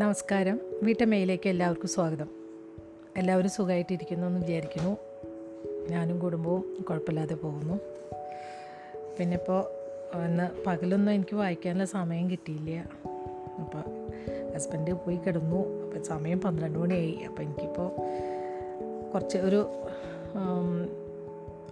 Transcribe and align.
നമസ്കാരം. 0.00 0.60
വീട്ടമ്മയിലേക്ക് 0.82 1.48
എല്ലാവർക്കും 1.48 1.88
സ്വാഗതം. 1.88 2.26
എല്ലാവരും 3.16 3.50
സുഖമായിട്ടിരിക്കുന്നു 3.50 4.26
എന്ന് 4.26 4.40
വിചാരിക്കുന്നു. 4.40 4.96
ഞാനും 5.88 6.18
കുടുംബവും 6.18 6.84
കുഴപ്പമില്ലാതെ 6.90 7.34
പോകുന്നു. 7.34 7.74
പിന്നെ 9.18 9.36
ഇപ്പോൾ 9.36 9.60
ഇന്ന് 10.26 10.64
പകലൊന്നും 10.66 11.12
എനിക്ക് 11.12 11.36
വായിക്കാനുള്ള 11.36 11.84
സമയം 11.84 12.30
കിട്ടിയില്ല. 12.30 12.84
അപ്പോൾ 13.58 13.84
ഹസ്ബൻഡ് 14.54 14.92
പോയി 14.92 15.16
കിടന്നു. 15.16 15.84
അപ്പം 15.84 16.04
സമയം 16.04 16.40
പന്ത്രണ്ട് 16.40 16.78
മണിയായി. 16.78 17.18
അപ്പോൾ 17.28 17.42
എനിക്കിപ്പോൾ 17.42 17.90
കുറച്ച് 19.12 19.38
ഒരു 19.38 19.66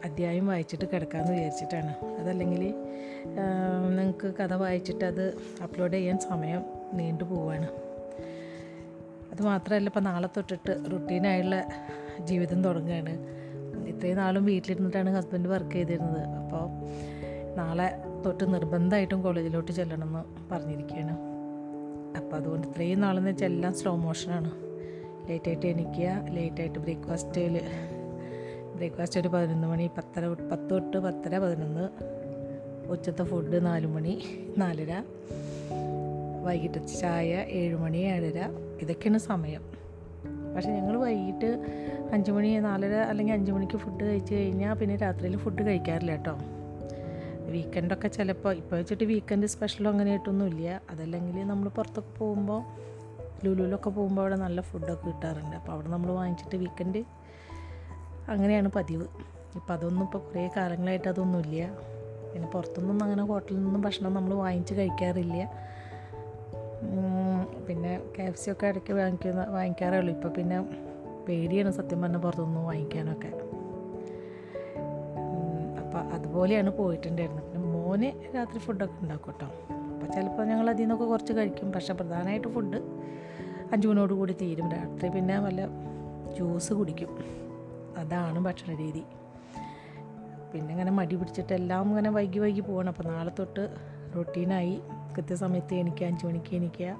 അധ്യായം 0.04 0.46
വായിച്ചിട്ട് 0.46 0.84
കിടക്കാമെന്ന് 0.84 1.32
വിചാരിച്ചിട്ടാണ്. 1.32 2.04
അതല്ലെങ്കിൽ 2.04 2.74
നിങ്ങൾക്ക് 3.88 4.34
കഥ 4.34 4.54
വായിച്ചിട്ട് 4.54 5.04
അത് 5.04 5.34
അപ്ലോഡ് 5.62 5.92
ചെയ്യാൻ 5.92 6.18
സമയം 6.18 6.62
നീണ്ടു 6.92 7.24
പോവാണ്. 7.24 7.87
അത് 9.38 9.46
മാത്രമല്ല 9.46 9.88
ഇപ്പം 9.88 10.04
നാളെ 10.04 10.28
തൊട്ടിട്ട് 10.36 10.84
റുട്ടീനായുള്ള 10.92 11.64
ജീവിതം 12.20 12.64
തുടങ്ങുകയാണ്. 12.64 13.12
ഇത്രയും 13.88 14.16
നാളും 14.16 14.44
വീട്ടിലിരുന്നിട്ടാണ് 14.44 15.10
ഹസ്ബൻഡ് 15.10 15.48
വർക്ക് 15.48 15.70
ചെയ്തിരുന്നത്. 15.70 16.22
അപ്പോൾ 16.28 16.64
നാളെ 17.56 18.02
തൊട്ട് 18.26 18.54
നിർബന്ധമായിട്ടും 18.54 19.22
കോളേജിലോട്ട് 19.22 19.72
ചെല്ലണമെന്ന് 19.72 20.54
പറഞ്ഞിരിക്കുകയാണ്. 20.54 21.18
അപ്പോൾ 22.16 22.36
അതുകൊണ്ട് 22.36 22.66
ഇത്രയും 22.68 23.00
നാളെന്ന് 23.00 23.30
വെച്ചാൽ 23.30 23.46
എല്ലാം 23.46 23.74
സ്ലോ 23.74 23.96
മോഷനാണ് 23.96 24.50
ലേറ്റായിട്ട് 25.28 25.66
എണീക്കുക 25.66 26.28
ലേറ്റായിട്ട് 26.30 26.78
ബ്രേക്ക്ഫാസ്റ്റിൽ 26.78 27.60
ബ്രേക്ക്ഫാസ്റ്റ് 28.76 29.20
ഒരു 29.20 29.28
പതിനൊന്ന് 29.28 29.68
മണി 29.68 29.90
പത്തര 29.98 30.26
പത്ത് 30.26 30.70
തൊട്ട് 30.70 30.96
പത്തര 30.96 31.38
പതിനൊന്ന്. 31.38 31.88
ഉച്ചത്തെ 32.90 33.22
ഫുഡ് 33.22 33.66
നാല് 33.66 33.86
മണി 33.86 34.22
നാലര. 34.58 35.02
വൈകിട്ട് 36.44 36.86
ചായ 36.86 37.44
ഏഴ് 37.48 37.76
മണി 37.76 37.96
ഏഴര 37.96 38.38
ഇതൊക്കെയാണ് 38.80 39.18
സമയം. 39.18 39.62
പക്ഷേ 40.54 40.70
ഞങ്ങൾ 40.70 40.96
വൈകിട്ട് 40.96 41.50
അഞ്ച് 42.12 42.30
മണി 42.30 42.58
നാലര 42.58 42.94
അല്ലെങ്കിൽ 42.94 43.34
അഞ്ച് 43.34 43.52
മണിക്ക് 43.52 43.76
ഫുഡ് 43.76 44.04
കഴിച്ച് 44.04 44.34
കഴിഞ്ഞാൽ 44.34 44.74
പിന്നെ 44.74 44.96
രാത്രിയിൽ 44.96 45.36
ഫുഡ് 45.36 45.62
കഴിക്കാറില്ല 45.66 46.10
കേട്ടോ. 46.10 46.38
വീക്കെൻഡൊക്കെ 47.52 48.08
ചിലപ്പോൾ 48.08 48.54
ഇപ്പോൾ 48.54 48.76
വെച്ചിട്ട് 48.76 49.04
വീക്കെൻഡ് 49.04 49.46
സ്പെഷ്യലോ 49.46 49.92
ഇല്ല. 50.46 50.80
അതല്ലെങ്കിൽ 50.90 51.46
നമ്മൾ 51.46 51.68
പുറത്തൊക്കെ 51.68 52.18
പോകുമ്പോൾ 52.18 52.62
ലുലുവിലൊക്കെ 53.44 53.90
പോകുമ്പോൾ 53.90 54.22
അവിടെ 54.22 54.36
നല്ല 54.36 54.60
ഫുഡൊക്കെ 54.60 55.06
കിട്ടാറുണ്ട്. 55.06 55.56
അപ്പോൾ 55.56 55.72
അവിടെ 55.72 55.88
നമ്മൾ 55.88 56.10
വാങ്ങിച്ചിട്ട് 56.12 56.56
വീക്കെൻഡ് 56.56 57.02
അങ്ങനെയാണ് 58.28 58.68
പതിവ്. 58.68 59.06
ഇപ്പം 59.54 59.74
അതൊന്നും 59.74 60.04
ഇപ്പോൾ 60.04 60.18
കുറേ 60.18 60.50
കാലങ്ങളായിട്ട് 60.56 61.08
അതൊന്നുമില്ല 61.08 61.66
പിന്നെ 62.32 62.48
പുറത്തുനിന്നും 62.48 63.02
അങ്ങനെ 63.02 63.22
ഹോട്ടലിൽ 63.22 63.64
നിന്നും 63.64 63.82
ഭക്ഷണം 63.82 64.14
നമ്മൾ 64.14 64.34
വാങ്ങിച്ച് 64.34 64.74
കഴിക്കാറില്ല. 64.74 65.67
പിന്നെ 67.68 68.00
കെ 68.18 68.22
എഫ് 68.22 68.38
സി 68.38 68.50
ഒക്കെ 68.50 68.66
ഇടയ്ക്ക് 68.66 68.92
വാങ്ങിക്കുന്ന 68.92 69.44
വാങ്ങിക്കാറേ 69.44 69.98
ഉള്ളൂ 69.98 70.14
ഇപ്പോൾ 70.14 70.28
പിന്നെ 70.28 70.58
പേടിയാണ് 71.28 71.70
സത്യം 71.70 72.02
പറഞ്ഞാൽ 72.02 72.20
പുറത്തുനിന്ന് 72.20 72.60
വാങ്ങിക്കാനൊക്കെ. 72.60 73.28
അപ്പോൾ 75.80 75.98
അതുപോലെയാണ് 75.98 76.70
പോയിട്ടുണ്ടായിരുന്നത്. 76.70 77.52
പിന്നെ 77.52 77.68
മോന് 77.68 78.36
രാത്രി 78.36 78.58
ഫുഡൊക്കെ 78.58 79.02
ഉണ്ടാക്കും 79.02 79.32
കേട്ടോ 79.32 79.48
അപ്പോൾ 79.92 80.06
ചിലപ്പോൾ 80.12 80.46
ഞങ്ങൾ 80.46 80.70
അതിൽ 80.70 80.80
നിന്നൊക്കെ 80.80 81.04
കുറച്ച് 81.04 81.32
കഴിക്കും. 81.32 81.72
പക്ഷേ 81.72 81.94
പ്രധാനമായിട്ട് 81.94 82.48
ഫുഡ് 82.48 82.80
അഞ്ച് 83.72 83.88
മണിയോട് 83.88 84.12
കൂടി 84.12 84.32
തീരും. 84.32 84.72
രാത്രി 84.72 85.08
പിന്നെ 85.08 85.38
വല്ല 85.38 85.66
ജ്യൂസ് 86.34 86.72
കുടിക്കും. 86.72 87.10
അതാണ് 87.98 88.38
ഭക്ഷണ 88.38 88.74
രീതി. 88.74 89.04
പിന്നെ 90.52 90.70
ഇങ്ങനെ 90.70 90.90
മടി 90.90 91.14
പിടിച്ചിട്ട് 91.14 91.52
എല്ലാം 91.52 91.88
ഇങ്ങനെ 91.88 92.10
വൈകി 92.10 92.38
വൈകി 92.38 92.60
പോകണം 92.60 92.88
അപ്പോൾ 92.88 93.08
നാളെ 93.08 93.30
തൊട്ട് 93.38 93.76
റൊട്ടീനായി 94.16 94.80
കൃത്യസമയത്ത് 95.18 95.74
എനിക്ക് 95.74 96.04
അഞ്ച് 96.04 96.26
മണിക്ക് 96.26 96.56
എനിക്ക് 96.56 96.96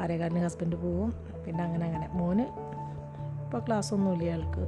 ആരേകാലിന് 0.00 0.40
ഹസ്ബൻഡ് 0.40 0.76
പോവും. 0.76 1.14
പിന്നെ 1.46 1.64
അങ്ങനെ 1.64 1.86
അങ്ങനെ. 1.86 2.08
മോന് 2.12 2.42
ഇപ്പോൾ 3.44 3.66
ക്ലാസ്സൊന്നുമില്ല 3.66 4.24
അയാൾക്ക് 4.24 4.64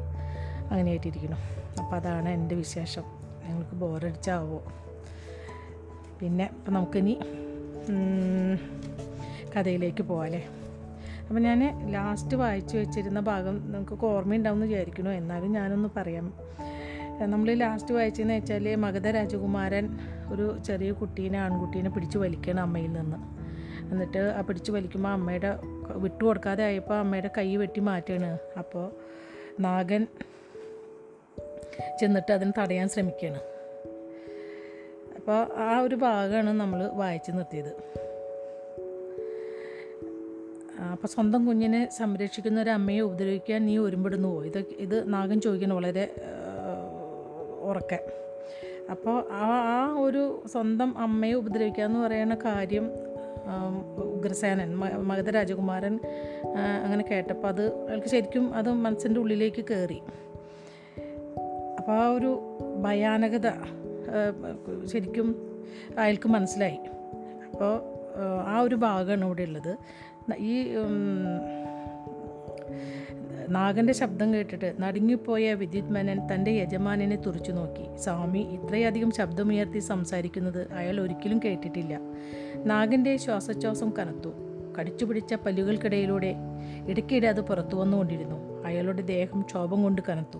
അങ്ങനെയായിട്ടിരിക്കണം 0.70 1.38
അപ്പോൾ 1.82 1.96
അതാണ് 1.96 2.28
എന്റെ 2.28 2.54
വിശേഷം. 2.54 3.02
ഞങ്ങൾക്ക് 3.44 3.74
ബോറടിച്ചാവോ 3.74 4.58
പിന്നെ 6.20 6.44
ഇപ്പം 6.44 6.72
നമുക്കിനി 6.72 7.14
കഥയിലേക്ക് 9.56 10.02
പോകാമല്ലേ 10.02 10.46
അപ്പം 11.28 11.42
ഞാൻ 11.42 11.90
ലാസ്റ്റ് 11.92 12.34
വായിച്ചു 12.34 12.76
വെച്ചിരുന്ന 12.76 13.20
ഭാഗം 13.20 13.72
നിങ്ങൾക്ക് 13.72 14.06
ഓർമ്മയുണ്ടാവുമെന്ന് 14.06 14.66
വിചാരിക്കണോ 14.66 15.10
എന്നാലും 15.10 15.52
ഞാനൊന്ന് 15.52 15.88
പറയാം. 15.96 16.32
നമ്മൾ 17.20 17.54
ലാസ്റ്റ് 17.54 17.94
വായിച്ചതെന്ന് 17.94 18.34
വെച്ചാൽ 18.34 18.76
മഗധ 18.76 19.08
രാജകുമാരൻ 19.08 19.98
ഒരു 20.32 20.58
ചെറിയ 20.66 20.92
കുട്ടീനെ 20.92 21.38
ആൺകുട്ടീനെ 21.38 21.90
പിടിച്ചു 21.90 22.18
വലിക്കണം 22.18 22.60
അമ്മയിൽ 22.60 22.92
നിന്ന്. 22.92 23.16
എന്നിട്ട് 23.90 24.18
ആ 24.18 24.40
പിടിച്ചു 24.40 24.72
വലിക്കുമ്പോൾ 24.72 25.08
അമ്മയുടെ 25.08 25.58
വിട്ടു 25.94 26.24
കൊടുക്കാതെ 26.24 26.64
ആയപ്പോൾ 26.64 26.94
അമ്മയുടെ 26.94 27.30
കൈ 27.38 27.56
വെട്ടി 27.56 27.80
മാറ്റാണ്. 27.80 28.38
അപ്പോൾ 28.58 28.90
നാഗൻ 29.60 30.06
ചെന്നിട്ട് 32.00 32.32
അതിന് 32.32 32.52
തടയാൻ 32.58 32.88
ശ്രമിക്കുകയാണ് 32.88 33.40
അപ്പോൾ 35.16 35.58
ആ 35.58 35.78
ഒരു 35.78 35.94
ഭാഗമാണ് 35.94 36.60
നമ്മൾ 36.60 36.86
വായിച്ച് 36.86 37.32
നിർത്തിയത്. 37.32 37.72
അപ്പോൾ 40.92 41.06
സ്വന്തം 41.06 41.46
കുഞ്ഞിനെ 41.46 41.88
സംരക്ഷിക്കുന്ന 41.98 42.62
ഒരു 42.62 42.70
അമ്മയെ 42.70 43.00
ഉപദ്രവിക്കാൻ 43.00 43.66
നീ 43.66 43.78
ഒരുമ്പെടുന്നുവോ? 43.78 44.44
ഇതൊക്കെ 44.44 44.72
ഇത് 44.72 45.14
നാഗൻ 45.14 45.40
ചോദിക്കുന്നത് 45.40 45.78
വളരെ 45.78 46.14
ഉറക്കെ. 47.62 47.98
അപ്പോൾ 48.90 49.16
ആ 49.32 49.46
ആ 49.74 49.78
ഒരു 49.98 50.22
സ്വന്തം 50.52 50.90
അമ്മയെ 50.98 51.32
ഉപദ്രവിക്കുക 51.32 51.84
എന്ന് 51.84 51.98
പറയുന്ന 51.98 52.34
കാര്യം 52.44 52.86
ഉഗ്രസേനൻ 54.16 54.70
മഗധ 54.78 55.30
രാജകുമാരൻ 55.30 55.94
അങ്ങനെ 56.84 57.04
കേട്ടപ്പോൾ 57.10 57.48
അത് 57.48 57.64
അയാൾക്ക് 57.86 58.06
ശരിക്കും 58.06 58.44
അത് 58.54 58.70
മനസ്സിന്റെ 58.86 59.20
ഉള്ളിലേക്ക് 59.20 59.64
കയറി 59.70 60.00
അപ്പോൾ 61.78 61.92
ആ 61.92 62.08
ഒരു 62.08 62.30
ഭയാനകത 62.82 63.48
ശരിക്കും 64.84 65.28
അയാൾക്ക് 65.98 66.28
മനസ്സിലായി. 66.28 66.78
അപ്പോൾ 67.52 67.72
ആ 68.48 68.60
ഒരു 68.60 68.74
ഭാഗമാണ് 68.74 69.24
ഇവിടെ 69.24 69.42
ഉള്ളത്. 69.42 69.72
ഈ 70.38 70.54
ഉം, 73.52 73.54
നാഗന്റെ 73.54 73.92
ശബ്ദം 73.92 74.34
കേട്ടിട്ട് 74.34 74.74
നടുങ്ങിപ്പോയ 74.80 75.54
വിദ്യുത് 75.54 75.90
മേനൻ 75.90 76.34
തന്റെ 76.34 76.50
യജമാനനെ 76.50 77.16
തുറച്ചു 77.16 77.52
നോക്കി. 77.52 77.96
സ്വാമി 77.96 78.38
ഇത്രയധികം 78.38 79.10
ശബ്ദമുയർത്തി 79.10 79.78
സംസാരിക്കുന്നത് 79.78 80.72
അയാൾ 80.72 81.00
ഒരിക്കലും 81.00 81.40
കേട്ടിട്ടില്ല. 81.44 82.00
നാഗന്റെ 82.64 83.16
ശ്വാസോച്ഛ്വാസം 83.16 83.92
കനത്തു. 83.98 84.28
കടിച്ചുപിടിച്ച 84.78 85.34
പല്ലുകൾക്കിടയിലൂടെ 85.34 86.34
ഇടയ്ക്കിടെ 86.88 87.28
അത് 87.28 87.40
പുറത്തു 87.40 87.76
വന്നുകൊണ്ടിരുന്നു. 87.76 88.64
അയാളുടെ 88.64 89.02
ദേഹം 89.02 89.40
ക്ഷോഭം 89.40 89.82
കൊണ്ട് 89.82 90.02
കനത്തു. 90.08 90.38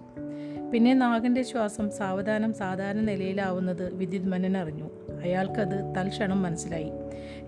പിന്നെ 0.71 0.95
നാഗന്റെ 0.95 1.43
ശ്വാസം 1.43 1.91
സാവധാനം 1.91 2.53
സാധാരണ 2.53 3.01
നിലയിലാവുന്നത് 3.01 3.95
വിദ്യുത് 3.95 4.29
മനൻ 4.29 4.57
അറിഞ്ഞു. 4.57 4.91
അയാൾക്കത് 5.25 5.95
തൽക്ഷണം 5.97 6.43
മനസ്സിലായി. 6.43 6.91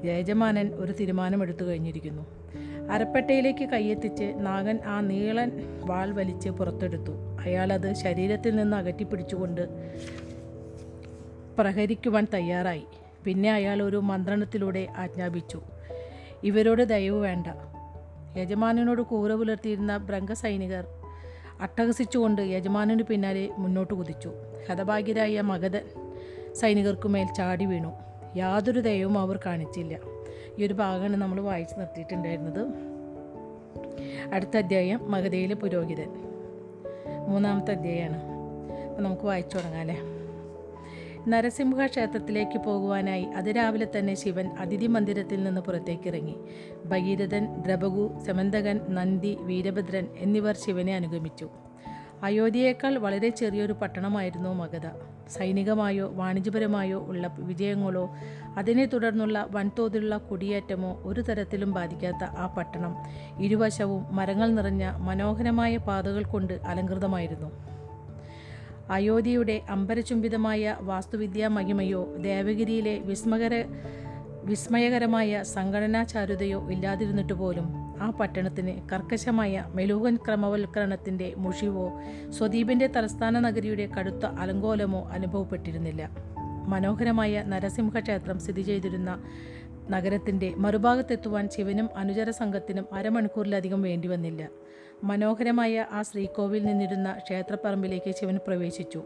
യജമാനൻ 0.04 0.68
ഒരു 0.68 0.92
തീരുമാനമെടുത്തു 0.92 1.64
കഴിഞ്ഞിരിക്കുന്നു. 1.64 2.44
അരപ്പട്ടയിലേക്ക് 2.90 3.64
കൈയെത്തിച്ച് 3.64 4.34
നാഗൻ 4.36 4.78
ആ 4.86 5.00
നീളൻ 5.00 5.50
വാൾ 5.86 6.10
വലിച്ച് 6.10 6.48
പുറത്തെടുത്തു. 6.48 7.12
അയാളത് 7.44 7.94
ശരീരത്തിൽ 7.94 8.56
നിന്ന് 8.56 8.76
അകറ്റിപ്പിടിച്ചുകൊണ്ട് 8.76 9.68
പ്രഹരിക്കുവാൻ 11.58 12.26
തയ്യാറായി. 12.34 12.84
പിന്നെ 13.24 13.52
അയാൾ 13.52 13.82
ഒരു 13.82 13.96
മന്ത്രണത്തിലൂടെ 13.96 14.86
ആജ്ഞാപിച്ചു. 14.96 15.62
ഇവരോട് 16.42 16.82
ദയവ് 16.82 17.20
വേണ്ട 17.20 17.46
യജമാനനോട് 18.38 19.02
കൂറ 19.02 19.32
പുലർത്തിയിരുന്ന 19.32 19.96
ബ്രംഗസൈനികർ 19.96 20.86
അട്ടഹസിച്ചുകൊണ്ട് 21.60 22.42
യജമാനന് 22.42 23.02
പിന്നാലെ 23.02 23.48
മുന്നോട്ട് 23.58 23.94
കുതിച്ചു. 23.94 24.32
ഹതഭാഗ്യരായ 24.70 25.40
മഗധൻ 25.40 25.82
സൈനികർക്കുമേൽ 26.52 27.26
ചാടി 27.36 27.64
വീണു. 27.64 27.92
യാതൊരു 28.36 28.80
ദയവും 28.80 29.18
അവർ 29.18 29.40
കാണിച്ചില്ല. 29.46 30.13
ഈ 30.58 30.66
ഒരു 30.66 30.74
ഭാഗമാണ് 30.74 31.16
നമ്മൾ 31.16 31.40
വായിച്ച് 31.40 31.78
നിർത്തിയിട്ടുണ്ടായിരുന്നത്. 31.78 32.66
അടുത്ത 34.32 34.56
അധ്യായം 34.56 35.10
മകതയിലെ 35.10 35.54
പുരോഹിതൻ. 35.54 36.10
മൂന്നാമത്തെ 37.28 37.72
അധ്യായമാണ്. 37.72 38.22
അപ്പോൾ 38.88 39.02
നമുക്ക് 39.02 39.22
വായിച്ചു 39.22 39.56
തുടങ്ങാം 39.56 39.80
അല്ലേ? 39.80 39.98
നരസിംഹ 41.28 41.86
ക്ഷേത്രത്തിലേക്ക് 41.86 42.58
പോകുവാനായി 42.58 43.24
അതിരാവിലെ 43.24 43.86
തന്നെ 43.98 44.14
ശിവൻ 44.14 44.48
അതിഥി 44.48 44.86
മന്ദിരത്തിൽ 44.86 45.44
നിന്ന് 45.44 45.60
പുറത്തേക്കിറങ്ങി. 45.60 46.36
ഭഗീരഥൻ 46.86 47.62
ദ്രബകു 47.66 48.10
സമന്തകൻ 48.26 48.80
നന്ദി 48.88 49.36
വീരഭദ്രൻ 49.40 50.06
എന്നിവർ 50.16 50.56
ശിവനെ 50.56 50.96
അനുഗമിച്ചു. 50.96 51.50
അയോധ്യയേക്കാൾ 52.24 52.98
വളരെ 52.98 53.28
ചെറിയൊരു 53.28 53.72
പട്ടണമായിരുന്നു 53.72 54.54
മഗധ. 54.54 54.86
സൈനികമായോ 55.28 56.06
വാണിജ്യപരമായോ 56.08 56.98
ഉള്ള 56.98 57.34
വിജയങ്ങളോ 57.38 58.14
അതിനെ 58.56 58.84
തുടർന്നുള്ള 58.84 59.48
വൻതോതിലുള്ള 59.50 60.16
കുടിയേറ്റമോ 60.18 61.00
ഒരു 61.04 61.20
തരത്തിലും 61.20 61.72
ബാധിക്കാത്ത 61.72 62.24
ആ 62.24 62.46
പട്ടണം 62.46 62.96
ഇരുവശവും 63.40 64.16
മരങ്ങൾ 64.16 64.54
നിറഞ്ഞ 64.54 64.92
മനോഹരമായ 64.96 65.76
പാതകൾ 65.76 66.24
കൊണ്ട് 66.24 66.54
അലങ്കൃതമായിരുന്നു. 66.66 67.50
അയോധ്യയുടെ 68.90 69.62
അമ്പരചുംബിതമായ 69.68 70.76
വാസ്തുവിദ്യാ 70.80 71.48
മഹിമയോ 71.48 72.16
ദേവഗിരിയിലെ 72.16 72.98
വിസ്മകര 72.98 73.64
വിസ്മയകരമായ 74.44 75.42
സംഘടനാ 75.42 76.02
ചാരുതയോ 76.02 76.70
ഇല്ലാതിരുന്നിട്ട് 76.70 77.32
പോലും 77.32 77.83
ആ 78.00 78.10
പട്ടണത്തിന് 78.10 78.88
കർക്കശമായ 78.92 79.64
മെലൂഹൻ 79.74 80.16
ക്രമവൽക്കരണത്തിന്റെ 80.16 81.34
മുഷിവോ 81.36 82.00
സ്വദീപിന്റെ 82.30 82.86
തലസ്ഥാന 82.86 83.40
നഗരിയുടെ 83.40 83.88
കടുത്ത 83.98 84.26
അലങ്കോലമോ 84.26 85.08
അനുഭവപ്പെട്ടിരുന്നില്ല. 85.12 86.10
മനോഹരമായ 86.68 87.44
നരസിംഹ 87.46 87.98
ക്ഷേത്രം 87.98 88.38
സ്ഥിതി 88.38 88.62
ചെയ്തിരുന്ന 88.62 89.22
നഗരത്തിന്റെ 89.90 90.54
മറുഭാഗത്തെത്തുവാൻ 90.56 91.48
ശിവനും 91.48 91.88
അനുചര 91.96 92.30
സംഘത്തിനും 92.30 92.86
അരമണിക്കൂറിലധികം 92.92 93.82
വേണ്ടി 93.82 94.08
വന്നില്ല. 94.08 94.48
മനോഹരമായ 95.04 95.86
ആ 95.92 96.02
ശ്രീകോവിൽ 96.02 96.64
നിന്നിരുന്ന 96.64 97.12
ക്ഷേത്രപ്പറമ്പിലേക്ക് 97.18 98.14
ശിവൻ 98.20 98.38
പ്രവേശിച്ചു. 98.46 99.02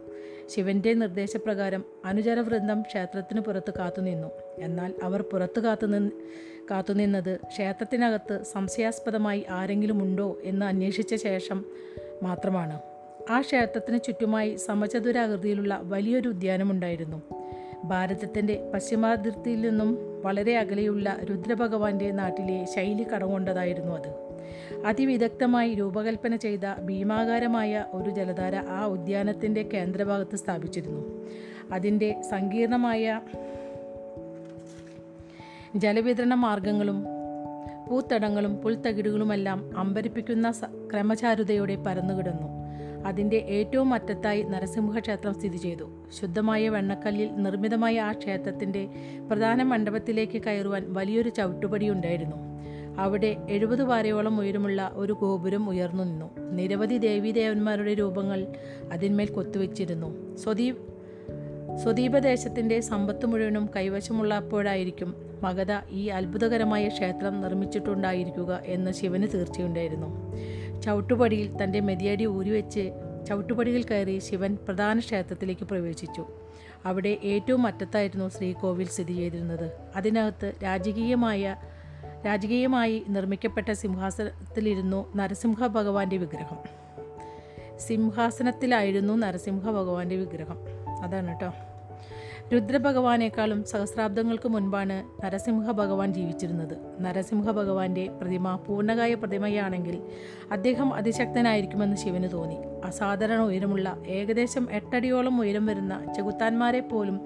ശിവന്റെ 0.46 0.94
നിർദ്ദേശപ്രകാരം 0.94 1.84
അനുചരവൃന്ദം 2.04 2.82
ക്ഷേത്രത്തിനു 2.82 3.40
പുറത്ത് 3.40 3.72
കാത്തുനിന്നു. 3.78 4.28
എന്നാൽ 4.58 4.94
അവർ 5.02 5.22
പുറത്തു 5.22 5.60
കാത്തുനിന്ന് 5.60 6.10
കാത്തുനിന്നത് 6.70 7.36
ക്ഷേത്രത്തിനകത്ത് 7.36 8.42
സംശയാസ്പദമായി 8.42 9.46
ആരെങ്കിലും 9.50 10.02
ഉണ്ടോ 10.02 10.38
എന്ന് 10.44 10.66
അന്വേഷിച്ച 10.66 11.14
ശേഷം 11.14 11.64
മാത്രമാണ്. 12.22 12.80
ആ 13.30 13.40
ക്ഷേത്രത്തിന് 13.40 14.00
ചുറ്റുമായി 14.06 14.56
സമചതുരാകൃതിയിലുള്ള 14.56 15.80
വലിയൊരു 15.82 16.28
ഉദ്യാനമുണ്ടായിരുന്നു. 16.28 17.22
ഭാരതത്തിന്റെ 17.84 18.70
പശ്ചിമാതിർത്തിയിൽ 18.74 19.60
നിന്നും 19.60 20.22
വളരെ 20.22 20.58
അകലെയുള്ള 20.58 21.16
രുദ്രഭഗവാന്റെ 21.30 22.10
നാട്ടിലെ 22.10 22.64
ശൈലി 22.64 23.02
കടകൊണ്ടതായിരുന്നു 23.02 23.92
അത്. 23.92 24.28
അതിവിദഗ്ധമായി 24.86 25.74
രൂപകൽപ്പന 25.74 26.36
ചെയ്ത 26.36 26.80
ഭീമാകാരമായ 26.82 27.84
ഒരു 27.92 28.10
ജലധാര 28.10 28.56
ആ 28.56 28.84
ഉദ്യാനത്തിന്റെ 28.84 29.62
കേന്ദ്രഭാഗത്ത് 29.62 30.36
സ്ഥാപിച്ചിരുന്നു. 30.36 31.26
അതിന്റെ 31.72 32.22
സങ്കീർണമായ 32.30 33.20
ജലവിതരണ 35.76 36.34
മാർഗങ്ങളും 36.34 37.04
പൂത്തടങ്ങളും 37.88 38.56
പുൽത്തകിടുകളുമെല്ലാം 38.56 39.78
അമ്പരിപ്പിക്കുന്ന 39.78 40.50
ക്രമചാരുതയോടെ 40.92 41.76
പരന്നുകിടന്നു. 41.76 42.58
അതിന്റെ 43.06 43.36
ഏറ്റവും 43.36 43.94
അറ്റത്തായി 43.94 44.42
നരസിംഹ 44.42 44.98
ക്ഷേത്രം 44.98 45.34
സ്ഥിതി 45.34 45.56
ചെയ്തു. 45.56 45.90
ശുദ്ധമായ 46.20 46.68
വെണ്ണക്കല്ലിൽ 46.68 47.34
നിർമ്മിതമായ 47.34 48.00
ആ 48.00 48.12
ക്ഷേത്രത്തിന്റെ 48.12 48.88
പ്രധാന 49.28 49.62
മണ്ഡപത്തിലേക്ക് 49.62 50.42
കയറുവാൻ 50.42 50.84
വലിയൊരു 50.88 51.28
ചവിട്ടുപടി 51.28 51.90
ഉണ്ടായിരുന്നു. 51.90 52.36
അവിടെ 52.98 53.36
എഴുപത് 53.48 53.82
വാരയോളം 53.82 54.40
ഉയരമുള്ള 54.40 54.90
ഒരു 54.94 55.12
ഗോപുരം 55.12 55.68
ഉയർന്നു 55.68 56.04
നിന്നു. 56.04 56.38
നിരവധി 56.52 56.98
ദേവീദേവന്മാരുടെ 56.98 57.94
രൂപങ്ങൾ 57.94 58.46
അതിന്മേൽ 58.92 59.28
കൊത്തുവച്ചിരുന്നു. 59.28 60.36
സ്വദീപ് 60.36 60.87
സ്വദീപദേശത്തിന്റെ 61.76 62.80
സമ്പത്ത് 62.80 63.26
മുഴുവനും 63.26 63.70
കൈവശമുള്ളപ്പോഴായിരിക്കും 63.76 65.14
മഗധ 65.42 65.66
ഈ 65.90 66.06
അത്ഭുതകരമായ 66.06 66.88
ക്ഷേത്രം 66.88 67.40
നിർമ്മിച്ചിട്ടുണ്ടായിരിക്കുക 67.40 68.60
എന്ന് 68.64 68.90
ശിവന് 68.90 69.28
തീർച്ചയുണ്ടായിരുന്നു. 69.34 70.34
ചവിട്ടുപടിയിൽ 70.80 71.62
തന്റെ 71.62 71.80
മെതിയടി 71.80 72.26
ഊരിവെച്ച് 72.26 72.92
ചവിട്ടുപടിയിൽ 73.28 73.82
കയറി 73.82 74.18
ശിവൻ 74.18 74.58
പ്രധാന 74.64 74.98
ക്ഷേത്രത്തിലേക്ക് 74.98 75.64
പ്രവേശിച്ചു. 75.64 76.26
അവിടെ 76.84 77.18
ഏറ്റവും 77.24 77.66
അറ്റത്തായിരുന്നു 77.66 78.28
ശ്രീകോവിൽ 78.28 78.86
സ്ഥിതി 78.86 79.12
ചെയ്തിരുന്നത്. 79.12 79.72
അതിനകത്ത് 79.96 80.52
രാജകീയമായ 80.64 81.56
രാജകീയമായി 82.26 83.02
നിർമ്മിക്കപ്പെട്ട 83.08 83.72
സിംഹാസനത്തിലിരുന്നു 83.72 85.16
നരസിംഹ 85.16 85.66
ഭഗവാന്റെ 85.66 86.16
വിഗ്രഹം. 86.16 86.56
സിംഹാസനത്തിലായിരുന്നു 87.78 89.14
നരസിംഹ 89.14 89.70
ഭഗവാന്റെ 89.70 90.16
വിഗ്രഹം. 90.16 90.77
അതാണ് 91.00 91.28
കേട്ടോ 91.28 91.52
രുദ്രഭഗവാനേക്കാളും 92.52 93.64
സഹസ്രാബ്ദങ്ങൾക്ക് 93.64 94.48
മുൻപാണ് 94.48 95.24
നരസിംഹ 95.24 95.70
ഭഗവാൻ 95.70 96.12
ജീവിച്ചിരുന്നത്. 96.12 96.78
നരസിംഹ 97.00 97.50
ഭഗവാന്റെ 97.50 98.06
പ്രതിമ 98.06 98.56
പൂർണകായ 98.56 99.14
പ്രതിമയാണെങ്കിൽ 99.14 100.02
അദ്ദേഹം 100.52 100.94
അതിശക്തനായിരിക്കുമെന്ന് 100.94 101.96
ശിവന് 101.96 102.32
തോന്നി. 102.32 102.56
അസാധാരണ 102.84 103.40
ഉയരമുള്ള 103.40 103.96
ഏകദേശം 104.06 104.68
എട്ടടിയോളം 104.70 105.40
ഉയരം 105.40 105.66
വരുന്ന 105.66 106.12
ചെകുത്താന്മാരെ 106.16 106.80
പോലും 106.80 107.20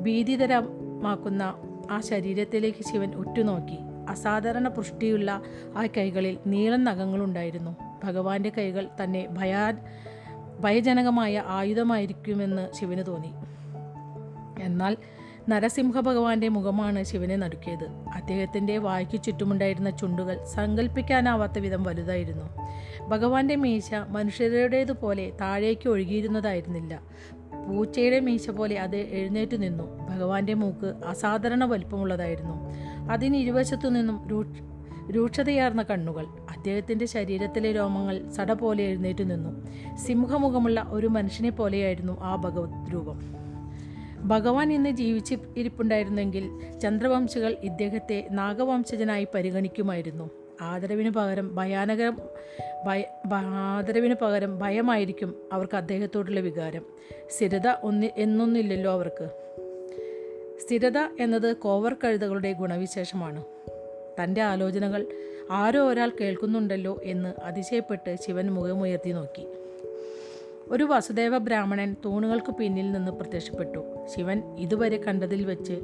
ഭീതിതരമാക്കുന്ന 0.00 1.54
ആ 1.90 2.00
ശരീരത്തിലേക്ക് 2.00 2.84
ശിവൻ 2.92 3.14
ഉറ്റുനോക്കി. 3.14 3.78
അസാധാരണ 4.08 4.68
പുഷ്ടിയുള്ള 4.68 5.42
ആ 5.76 5.86
കൈകളിൽ 5.86 6.38
നീളൻ 6.46 6.84
നഖങ്ങളുണ്ടായിരുന്നു. 6.84 7.76
ഭഗവാന്റെ 8.04 8.52
കൈകൾ 8.58 8.88
തന്നെ 9.02 9.26
ഭയാ 9.30 9.72
ഭയജനകമായ 10.60 11.42
ആയുധമായിരിക്കുമെന്ന് 11.46 12.68
ശിവന് 12.72 13.06
തോന്നി. 13.06 13.30
എന്നാൽ 14.62 14.96
നരസിംഹ 15.48 16.00
ഭഗവാന്റെ 16.00 16.48
മുഖമാണ് 16.48 17.02
ശിവനെ 17.02 17.36
നടുക്കിയത്. 17.36 17.88
അദ്ദേഹത്തിന്റെ 18.14 18.78
വായ്ക്ക് 18.78 19.22
ചുറ്റുമുണ്ടായിരുന്ന 19.22 19.90
ചുണ്ടുകൾ 19.90 20.44
സങ്കല്പിക്കാനാവാത്ത 20.44 21.58
വിധം 21.58 21.82
വലുതായിരുന്നു. 21.82 22.44
ഭഗവാന്റെ 23.08 23.56
മീശ 23.56 23.94
മനുഷ്യരുടേതുപോലെ 24.08 25.32
താഴേക്ക് 25.40 25.88
ഒഴുകിയിരുന്നതായിരുന്നില്ല. 25.88 27.00
പൂച്ചയുടെ 27.68 28.20
മീശ 28.20 28.50
പോലെ 28.50 28.78
അത് 28.78 28.96
എഴുന്നേറ്റ് 28.96 29.62
നിന്നു. 29.62 30.08
ഭഗവാന്റെ 30.10 30.54
മൂക്ക് 30.54 30.92
അസാധാരണ 31.06 31.64
വലുപ്പമുള്ളതായിരുന്നു. 31.64 32.54
അതിന് 33.12 33.36
ഇരുവശത്തു 33.36 33.88
നിന്നും 33.88 34.28
രൂക്ഷതയാർന്ന 35.10 35.82
കണ്ണുകൾ. 35.82 36.24
അദ്ദേഹത്തിന്റെ 36.24 37.06
ശരീരത്തിലെ 37.06 37.72
രോമങ്ങൾ 37.72 38.30
സട 38.30 38.52
പോലെ 38.52 38.84
എഴുന്നേറ്റ് 38.84 39.30
നിന്നു. 39.30 39.66
സിംഹമുഖമുള്ള 39.96 40.86
ഒരു 40.90 41.06
മനുഷ്യനെ 41.06 41.50
പോലെയായിരുന്നു 41.50 42.20
ആ 42.20 42.36
ഭഗവത് 42.36 42.94
രൂപം 42.94 43.44
ഭഗവാൻ 44.28 44.72
ഇന്ന് 44.72 44.90
ജീവിച്ച് 44.90 45.34
ഇരിപ്പുണ്ടായിരുന്നെങ്കിൽ 45.56 46.78
ചന്ദ്രവംശികൾ 46.78 47.56
ഇദ്ദേഹത്തെ 47.60 48.28
നാഗവംശജനായി 48.30 49.26
പരിഗണിക്കുമായിരുന്നു. 49.34 50.30
ആദരവിന് 50.60 51.10
പകരം 51.10 51.54
ഭയാനക 51.54 52.10
ഭയ 52.86 53.04
ആദരവിന് 53.44 54.14
പകരം 54.22 54.58
ഭയമായിരിക്കും 54.58 55.34
അവർക്ക് 55.52 55.76
അദ്ദേഹത്തോടുള്ള 55.76 56.40
വികാരം. 56.40 56.82
സ്ഥിരത 57.28 57.68
ഒന്നി 57.82 58.10
എന്നൊന്നില്ലല്ലോ 58.16 58.92
അവർക്ക്. 58.92 59.30
സ്ഥിരത 60.62 60.98
എന്നത് 60.98 61.56
കോവർ 61.56 61.96
കഴുതകളുടെ 62.04 62.52
ഗുണവിശേഷമാണ്. 62.52 63.44
തന്റെ 64.22 64.42
ആലോചനകൾ 64.42 65.06
ആരോ 65.50 65.88
ഒരാൾ 65.88 66.12
കേൾക്കുന്നുണ്ടല്ലോ 66.20 67.00
എന്ന് 67.02 67.44
അതിശയപ്പെട്ട് 67.44 68.16
ശിവൻ 68.26 68.46
മുഖമുയർത്തി 68.50 69.10
നോക്കി. 69.10 69.46
ഒരു 70.68 70.84
വസുദേവ 70.84 71.38
ബ്രാഹ്മണൻ 71.38 71.96
തൂണുകൾക്ക് 72.04 72.52
പിന്നിൽ 72.54 72.92
നിന്ന് 72.92 73.12
പ്രത്യക്ഷപ്പെട്ടു. 73.12 73.78
ശിവൻ 74.16 74.56
ഇതുവരെ 74.58 74.96
കണ്ടതിൽ 74.96 75.44
വെച്ച് 75.44 75.80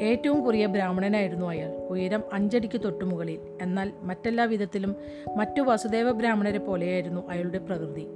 ഏറ്റവും 0.00 0.44
കുറിയ 0.44 0.66
ബ്രാഹ്മണനായിരുന്നു 0.66 1.46
അയാൾ. 1.46 1.68
ഉയരം 1.68 2.22
അഞ്ചടിക്ക് 2.32 2.80
തൊട്ടുമുകളിൽ 2.84 3.38
എന്നാൽ 3.60 3.92
മറ്റെല്ലാ 4.02 4.44
വിധത്തിലും 4.44 4.96
മറ്റു 5.36 5.62
വസുദേവ 5.62 6.10
ബ്രാഹ്മണരെ 6.10 6.58
പോലെയായിരുന്നു 6.58 7.30
അയാളുടെ 7.30 7.58
പ്രകൃതി. 7.58 8.06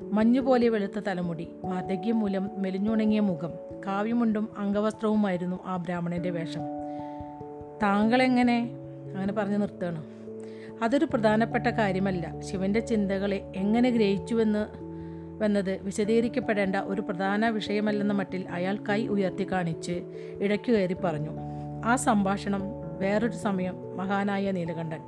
മഞ്ഞുപോലെ 0.00 0.68
വെളുത്ത 0.68 0.98
തലമുടി 0.98 1.48
വാർദ്ധക്യം 1.64 2.20
മൂലം 2.20 2.50
മെലിഞ്ഞുണങ്ങിയ 2.56 3.20
മുഖം 3.20 3.50
കാവ്യമുണ്ടും 3.86 4.48
അംഗവസ്ത്രവുമായിരുന്നു 4.58 5.56
ആ 5.66 5.76
ബ്രാഹ്മണന്റെ 5.76 6.30
വേഷം. 6.30 6.77
താങ്കളെങ്ങനെ 7.82 8.70
അങ്ങനെ 9.16 9.32
പറഞ്ഞു 9.32 9.58
നിർത്തണം 9.58 10.04
അതൊരു 10.82 11.04
പ്രധാനപ്പെട്ട 11.04 11.66
കാര്യമല്ല. 11.66 12.40
ശിവന്റെ 12.40 12.80
ചിന്തകളെ 12.80 13.52
എങ്ങനെ 13.56 13.90
ഗ്രഹിച്ചുവെന്ന് 13.90 14.66
വന്നത് 15.42 15.82
വിശദീകരിക്കപ്പെടേണ്ട 15.82 16.76
ഒരു 16.76 17.00
പ്രധാന 17.00 17.48
വിഷയമല്ലെന്ന 17.48 18.12
മട്ടിൽ 18.12 18.48
അയാൾ 18.48 18.76
കൈ 18.76 19.06
ഉയർത്തി 19.06 19.52
കാണിച്ച് 19.52 20.02
ഇടയ്ക്കു 20.40 20.72
കയറി 20.72 20.94
പറഞ്ഞു. 20.94 21.30
ആ 21.84 21.96
സംഭാഷണം 21.96 22.62
വേറൊരു 22.98 23.32
സമയം 23.32 23.96
മഹാനായ 23.96 24.50
നീലകണ്ഠൻ. 24.50 25.00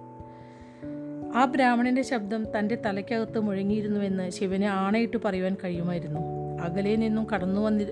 ആ 1.35 1.45
ബ്രാഹ്മണന്റെ 1.45 2.03
ശബ്ദം 2.03 2.59
തന്റെ 2.59 2.79
തലയ്ക്കകത്ത് 2.87 3.41
മുഴങ്ങിയിരുന്നുവെന്ന് 3.41 4.31
ശിവന് 4.31 4.65
ആണയിട്ട് 4.65 5.17
പറയുവാൻ 5.25 5.57
കഴിയുമായിരുന്നു. 5.65 6.40
അകലെ 6.61 6.97
നിന്നും 6.97 7.27
കടന്നു 7.35 7.61
വന്നി 7.61 7.87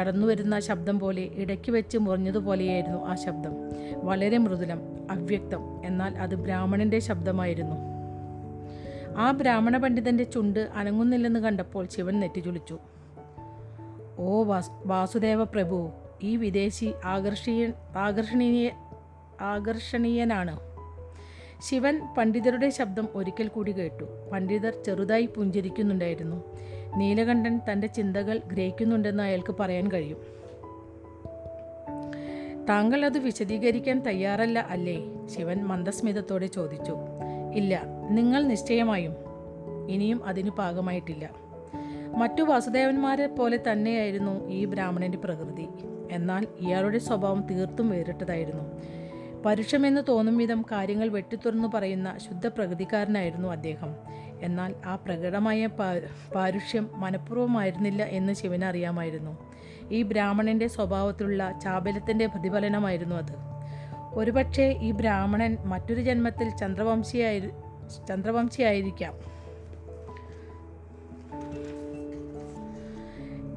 കടന്നു 0.00 0.26
വരുന്ന 0.26 0.60
ശബ്ദം 0.60 1.00
പോലെ 1.00 1.22
ഇടയ്ക്ക് 1.22 1.72
വെച്ച് 1.72 1.98
മുറിഞ്ഞതുപോലെയായിരുന്നു 1.98 3.06
ആ 3.06 3.14
ശബ്ദം. 3.14 3.52
വളരെ 3.96 4.38
മൃദുലം 4.38 4.80
അവ്യക്തം. 5.10 5.86
എന്നാൽ 5.86 6.18
അത് 6.18 6.34
ബ്രാഹ്മണന്റെ 6.34 6.98
ശബ്ദമായിരുന്നു. 6.98 7.76
ആ 9.16 9.30
ബ്രാഹ്മണ 9.30 9.76
പണ്ഡിതന്റെ 9.76 10.24
ചുണ്ട് 10.24 10.60
അനങ്ങുന്നില്ലെന്ന് 10.74 11.40
കണ്ടപ്പോൾ 11.40 11.86
ശിവൻ 11.86 12.20
നെറ്റിചുളിച്ചു. 12.20 12.78
ഓ 14.18 14.42
വാസ് 14.42 14.70
വാസുദേവ 14.86 15.44
പ്രഭു 15.44 15.90
ഈ 16.22 16.36
വിദേശി 16.36 16.92
ആകർഷീയ 17.04 17.68
ആകർഷണീയ 17.96 18.70
ആകർഷണീയനാണ്. 19.40 20.60
ശിവൻ 21.62 22.00
പണ്ഡിതരുടെ 22.18 22.70
ശബ്ദം 22.70 23.08
ഒരിക്കൽ 23.14 23.48
കൂടി 23.48 23.72
കേട്ടു. 23.72 24.04
പണ്ഡിതർ 24.32 24.72
ചെറുതായി 24.86 25.26
പുഞ്ചിരിക്കുന്നുണ്ടായിരുന്നു. 25.26 26.56
നീലകണ്ഠൻ 26.96 27.60
തന്റെ 27.72 27.86
ചിന്തകൾ 27.86 28.40
ഗ്രഹിക്കുന്നുണ്ടെന്ന് 28.52 29.22
അയാൾക്ക് 29.22 29.54
പറയാൻ 29.60 29.92
കഴിയും. 29.92 30.40
താങ്കൾ 32.68 33.04
അത് 33.04 33.18
വിശദീകരിക്കാൻ 33.18 34.00
തയ്യാറല്ല 34.00 34.58
അല്ലേ? 34.58 35.26
ശിവൻ 35.26 35.64
മന്ദസ്മിതത്തോടെ 35.64 36.46
ചോദിച്ചു. 36.46 36.96
ഇല്ല 37.54 37.82
നിങ്ങൾ 38.10 38.44
നിശ്ചയമായും. 38.44 39.14
ഇനിയും 39.88 40.24
അതിന് 40.24 40.50
പാകമായിട്ടില്ല. 40.50 41.30
മറ്റു 42.16 42.42
വാസുദേവന്മാരെ 42.42 43.26
പോലെ 43.26 43.58
തന്നെയായിരുന്നു 43.72 44.48
ഈ 44.48 44.64
ബ്രാഹ്മണന്റെ 44.64 45.18
പ്രകൃതി. 45.18 45.68
എന്നാൽ 46.12 46.46
ഇയാളുടെ 46.58 46.98
സ്വഭാവം 46.98 47.46
തീർത്തും 47.50 47.90
വേറിട്ടതായിരുന്നു. 47.90 48.64
പരുഷമെന്ന് 49.46 50.00
തോന്നും 50.08 50.38
വിധം 50.38 50.64
കാര്യങ്ങൾ 50.72 51.08
വെട്ടിത്തുറന്നു 51.08 51.68
പറയുന്ന 51.68 52.18
ശുദ്ധ 52.18 52.46
പ്രകൃതിക്കാരനായിരുന്നു 52.46 53.48
അദ്ദേഹം. 53.48 53.94
എന്നാൽ 54.40 54.74
ആ 54.86 54.96
പ്രകടമായ 54.96 55.66
പാരുഷ്യം 56.34 56.90
മനഃപൂർവമായിരുന്നില്ല 56.92 58.02
എന്ന് 58.02 58.32
ശിവന് 58.32 58.64
അറിയാമായിരുന്നു. 58.64 59.38
ഈ 59.90 60.02
ബ്രാഹ്മണന്റെ 60.02 60.68
സ്വഭാവത്തിലുള്ള 60.68 61.58
ചാബല്യത്തിന്റെ 61.62 62.26
പ്രതിഫലനമായിരുന്നു 62.26 63.16
അത്. 63.16 63.36
ഒരുപക്ഷെ 64.14 64.78
ഈ 64.82 64.90
ബ്രാഹ്മണൻ 64.90 65.56
മറ്റൊരു 65.64 66.02
ജന്മത്തിൽ 66.02 66.56
ചന്ദ്രവംശിയായി 66.56 67.40
ചന്ദ്രവംശിയായിരിക്കാം. 68.08 69.14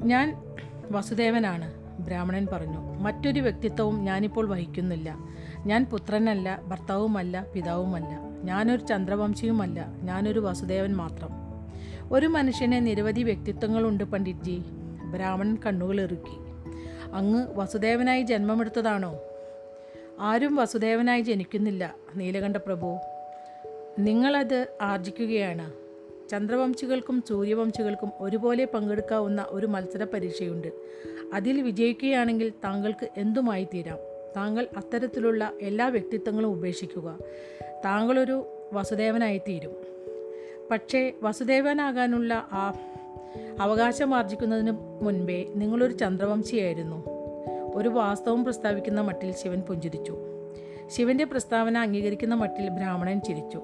ഞാൻ 0.07 0.43
വസുദേവനാണ് 0.91 1.73
ബ്രാഹ്മണൻ 1.99 2.47
പറഞ്ഞു. 2.51 2.93
മറ്റൊരു 2.93 3.39
വ്യക്തിത്വവും 3.39 4.03
ഞാനിപ്പോൾ 4.03 4.49
വഹിക്കുന്നില്ല. 4.49 5.17
ഞാൻ 5.65 5.85
പുത്രനല്ല 5.85 6.61
ഭർത്താവുമല്ല 6.67 7.45
പിതാവുമല്ല. 7.55 8.19
ഞാനൊരു 8.43 8.81
ചന്ദ്രവംശിയുമല്ല 8.81 9.87
ഞാനൊരു 10.03 10.39
വസുദേവൻ 10.39 10.95
മാത്രം. 10.95 11.29
ഒരു 12.11 12.27
മനുഷ്യന് 12.27 12.85
നിരവധി 12.85 13.23
വ്യക്തിത്വങ്ങളുണ്ട് 13.23 14.03
പണ്ഡിറ്റ്ജി. 14.03 14.61
ബ്രാഹ്മണൻ 15.11 15.57
കണ്ണുകൾ 15.65 16.01
ഇറുക്കി. 16.01 16.37
അങ്ങ് 17.13 17.47
വസുദേവനായി 17.55 18.23
ജന്മമെടുത്തതാണോ? 18.23 19.19
ആരും 20.19 20.55
വസുദേവനായി 20.55 21.21
ജനിക്കുന്നില്ല 21.21 21.95
നീലകണ്ഠ 22.15 22.57
പ്രഭു. 22.57 22.97
നിങ്ങളത് 23.99 24.67
ആർജിക്കുകയാണ്. 24.81 25.73
ചന്ദ്രവംശികൾക്കും 26.29 27.23
സൂര്യവംശികൾക്കും 27.29 28.11
ഒരുപോലെ 28.19 28.65
പങ്കെടുക്കാവുന്ന 28.65 29.45
ഒരു 29.49 29.65
മത്സര 29.65 30.03
പരീക്ഷയുണ്ട്. 30.03 30.67
അതിൽ 31.33 31.61
വിജയിക്കുകയാണെങ്കിൽ 31.61 32.49
താങ്കൾക്ക് 32.49 33.09
എന്തുമായി 33.17 33.63
തീരാം 33.73 34.12
താങ്കൾ 34.35 34.67
അത്തരത്തിലുള്ള 34.77 35.51
എല്ലാ 35.61 35.87
വ്യക്തിത്വങ്ങളും 35.87 36.47
ഉപേക്ഷിക്കുക. 36.47 37.17
താങ്കളൊരു 37.85 38.45
വസുദേവനായിത്തീരും. 38.73 39.71
പക്ഷേ 40.71 41.13
വസുദേവനാകാനുള്ള 41.23 42.33
ആ 42.33 42.73
അവകാശം 43.59 44.15
ആർജിക്കുന്നതിന് 44.15 44.71
മുൻപേ 45.01 45.47
നിങ്ങളൊരു 45.55 45.93
ചന്ദ്രവംശിയായിരുന്നു. 45.93 47.05
ഒരു 47.75 47.89
വാസ്തവം 47.89 48.43
പ്രസ്താവിക്കുന്ന 48.43 49.01
മട്ടിൽ 49.01 49.31
ശിവൻ 49.31 49.61
പുഞ്ചിരിച്ചു. 49.61 50.17
ശിവന്റെ 50.87 51.23
പ്രസ്താവന 51.23 51.77
അംഗീകരിക്കുന്ന 51.77 52.35
മട്ടിൽ 52.35 52.69
ബ്രാഹ്മണൻ 52.69 53.21
ചിരിച്ചു. 53.21 53.61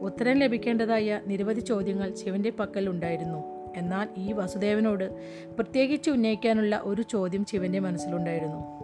ഉത്തരം 0.00 0.38
ലഭിക്കേണ്ടതായ 0.38 1.20
നിരവധി 1.26 1.60
ചോദ്യങ്ങൾ 1.60 2.14
ശിവന്റെ 2.14 2.50
പക്കൽ 2.50 2.88
ഉണ്ടായിരുന്നു. 2.88 3.38
എന്നാൽ 3.76 4.08
ഈ 4.16 4.32
വസുദേവനോട് 4.32 5.12
പ്രത്യേകിച്ച് 5.54 6.10
ഉന്നയിക്കാനുള്ള 6.10 6.80
ഒരു 6.84 7.02
ചോദ്യം 7.02 7.44
ശിവന്റെ 7.44 7.78
മനസ്സിലുണ്ടായിരുന്നു. 7.78 8.83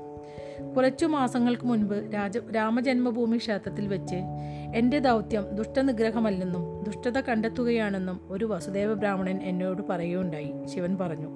കുറച്ചു 0.76 1.06
മാസങ്ങൾക്ക് 1.06 1.64
മുൻപ് 1.64 2.14
രാജ 2.14 2.38
രാമജന്മഭൂമി 2.54 3.36
ക്ഷേത്രത്തിൽ 3.36 3.88
വെച്ച് 3.88 4.16
എന്റെ 4.74 4.98
ദൗത്യം 4.98 5.44
ദുഷ്ടനിഗ്രഹമല്ലെന്നും 5.52 6.82
ദുഷ്ടത 6.82 7.20
കണ്ടെത്തുകയാണെന്നും 7.20 8.20
ഒരു 8.28 8.44
വസുദേവ 8.44 8.92
ബ്രാഹ്മണൻ 8.92 9.40
എന്നോട് 9.42 9.82
പറയുകയുണ്ടായി. 9.90 10.52
ശിവൻ 10.74 10.98
പറഞ്ഞു 11.00 11.28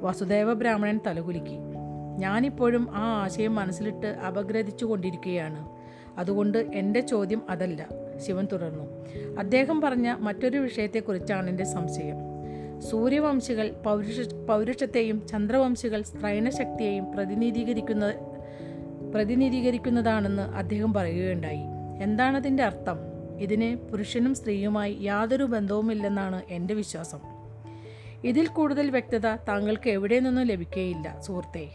വസുദേവ 0.00 0.52
ബ്രാഹ്മണൻ 0.52 1.00
തലകുലുക്കി. 1.06 1.56
ഞാനിപ്പോഴും 2.18 2.88
ആ 2.92 3.22
ആശയം 3.24 3.54
മനസ്സിലിട്ട് 3.54 4.06
അപഗ്രഥിച്ചു 4.06 4.84
കൊണ്ടിരിക്കുകയാണ് 4.84 5.68
അതുകൊണ്ട് 6.18 6.58
എന്റെ 6.58 7.00
ചോദ്യം 7.00 7.42
അതല്ല 7.50 7.86
ശിവൻ 8.26 8.48
തുടർന്നു. 8.52 8.84
അദ്ദേഹം 9.38 9.80
പറഞ്ഞ 9.80 10.16
മറ്റൊരു 10.18 10.58
വിഷയത്തെക്കുറിച്ചാണ് 10.58 11.50
എന്റെ 11.50 11.64
സംശയം. 11.64 12.32
സൂര്യവംശികൾ 12.80 13.70
പൗരുഷ 13.84 14.20
പൗരുഷത്തെയും 14.48 15.26
ചന്ദ്രവംശികൾ 15.26 16.02
സ്ത്രൈണശക്തിയെയും 16.02 17.12
പ്രതിനിധീകരിക്കുന്ന 17.12 18.12
പ്രതിനിധീകരിക്കുന്നതാണെന്ന് 19.12 20.42
അദ്ദേഹം 20.42 20.92
പറയുകയുണ്ടായി. 20.94 21.62
എന്താണതിന്റെ 22.02 22.62
അർത്ഥം? 22.62 22.98
ഇതിന് 23.38 23.76
പുരുഷനും 23.76 24.34
സ്ത്രീയുമായി 24.34 24.98
യാതൊരു 25.00 25.44
ബന്ധവുമില്ലെന്നാണ് 25.44 26.42
എന്റെ 26.50 26.74
വിശ്വാസം. 26.74 27.18
ഇതിൽ 28.24 28.46
കൂടുതൽ 28.46 28.90
വ്യക്തത 28.90 29.36
താങ്കൾക്ക് 29.36 29.90
എവിടെ 29.90 30.20
നിന്നും 30.20 30.44
ലഭിക്കുകയില്ല 30.44 31.20
സുഹൃത്തെ. 31.20 31.68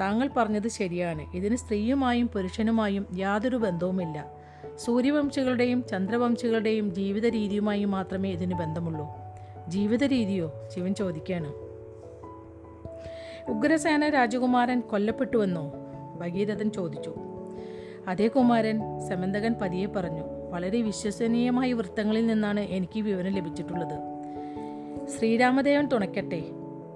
താങ്കൾ 0.00 0.30
പറഞ്ഞത് 0.36 0.68
ശരിയാണ്. 0.68 1.36
ഇതിന് 1.36 1.56
സ്ത്രീയുമായും 1.56 2.28
പുരുഷനുമായും 2.28 3.06
യാതൊരു 3.18 3.56
ബന്ധവുമില്ല. 3.56 4.30
സൂര്യവംശികളുടെയും 4.76 5.84
ചന്ദ്രവംശികളുടെയും 5.90 6.94
ജീവിത 6.94 7.26
രീതിയുമായി 7.26 7.84
മാത്രമേ 7.84 8.30
ഇതിന് 8.30 8.54
ബന്ധമുള്ളൂ. 8.54 9.06
ജീവിത 9.68 10.04
രീതിയോ 10.04 10.52
ശിവൻ 10.74 10.94
ചോദിക്കാണ്. 10.94 11.52
ഉഗ്രസേന 13.50 14.08
രാജകുമാരൻ 14.08 14.80
കൊല്ലപ്പെട്ടുവെന്നോ? 14.80 15.72
ഭഗീരഥൻ 16.20 16.70
ചോദിച്ചു. 16.70 17.14
അതേ 18.08 18.28
കുമാരൻ 18.28 18.80
സമന്തകൻ 19.08 19.54
പതിയെ 19.62 19.86
പറഞ്ഞു 19.86 20.22
വളരെ 20.50 20.82
വിശ്വസനീയമായ 20.82 21.72
വൃത്തങ്ങളിൽ 21.72 22.26
നിന്നാണ് 22.26 22.60
എനിക്ക് 22.60 23.00
വിവരം 23.00 23.32
ലഭിച്ചിട്ടുള്ളത്. 23.32 23.98
ശ്രീരാമദേവൻ 25.06 25.86
തുണയ്ക്കട്ടെ. 25.86 26.42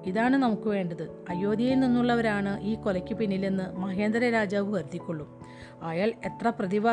ഇതാണ് 0.06 0.36
നമുക്ക് 0.36 0.68
വേണ്ടത്. 0.68 1.24
അയോധ്യയിൽ 1.28 1.80
നിന്നുള്ളവരാണ് 1.80 2.60
ഈ 2.60 2.74
കൊലയ്ക്ക് 2.74 3.14
പിന്നിലെന്ന് 3.14 3.76
മഹേന്ദ്ര 3.76 4.30
രാജാവ് 4.30 4.74
കരുതിക്കൊള്ളും. 4.74 5.40
അയാൾ 5.82 6.08
എത്ര 6.08 6.52
പ്രതിഭ 6.58 6.88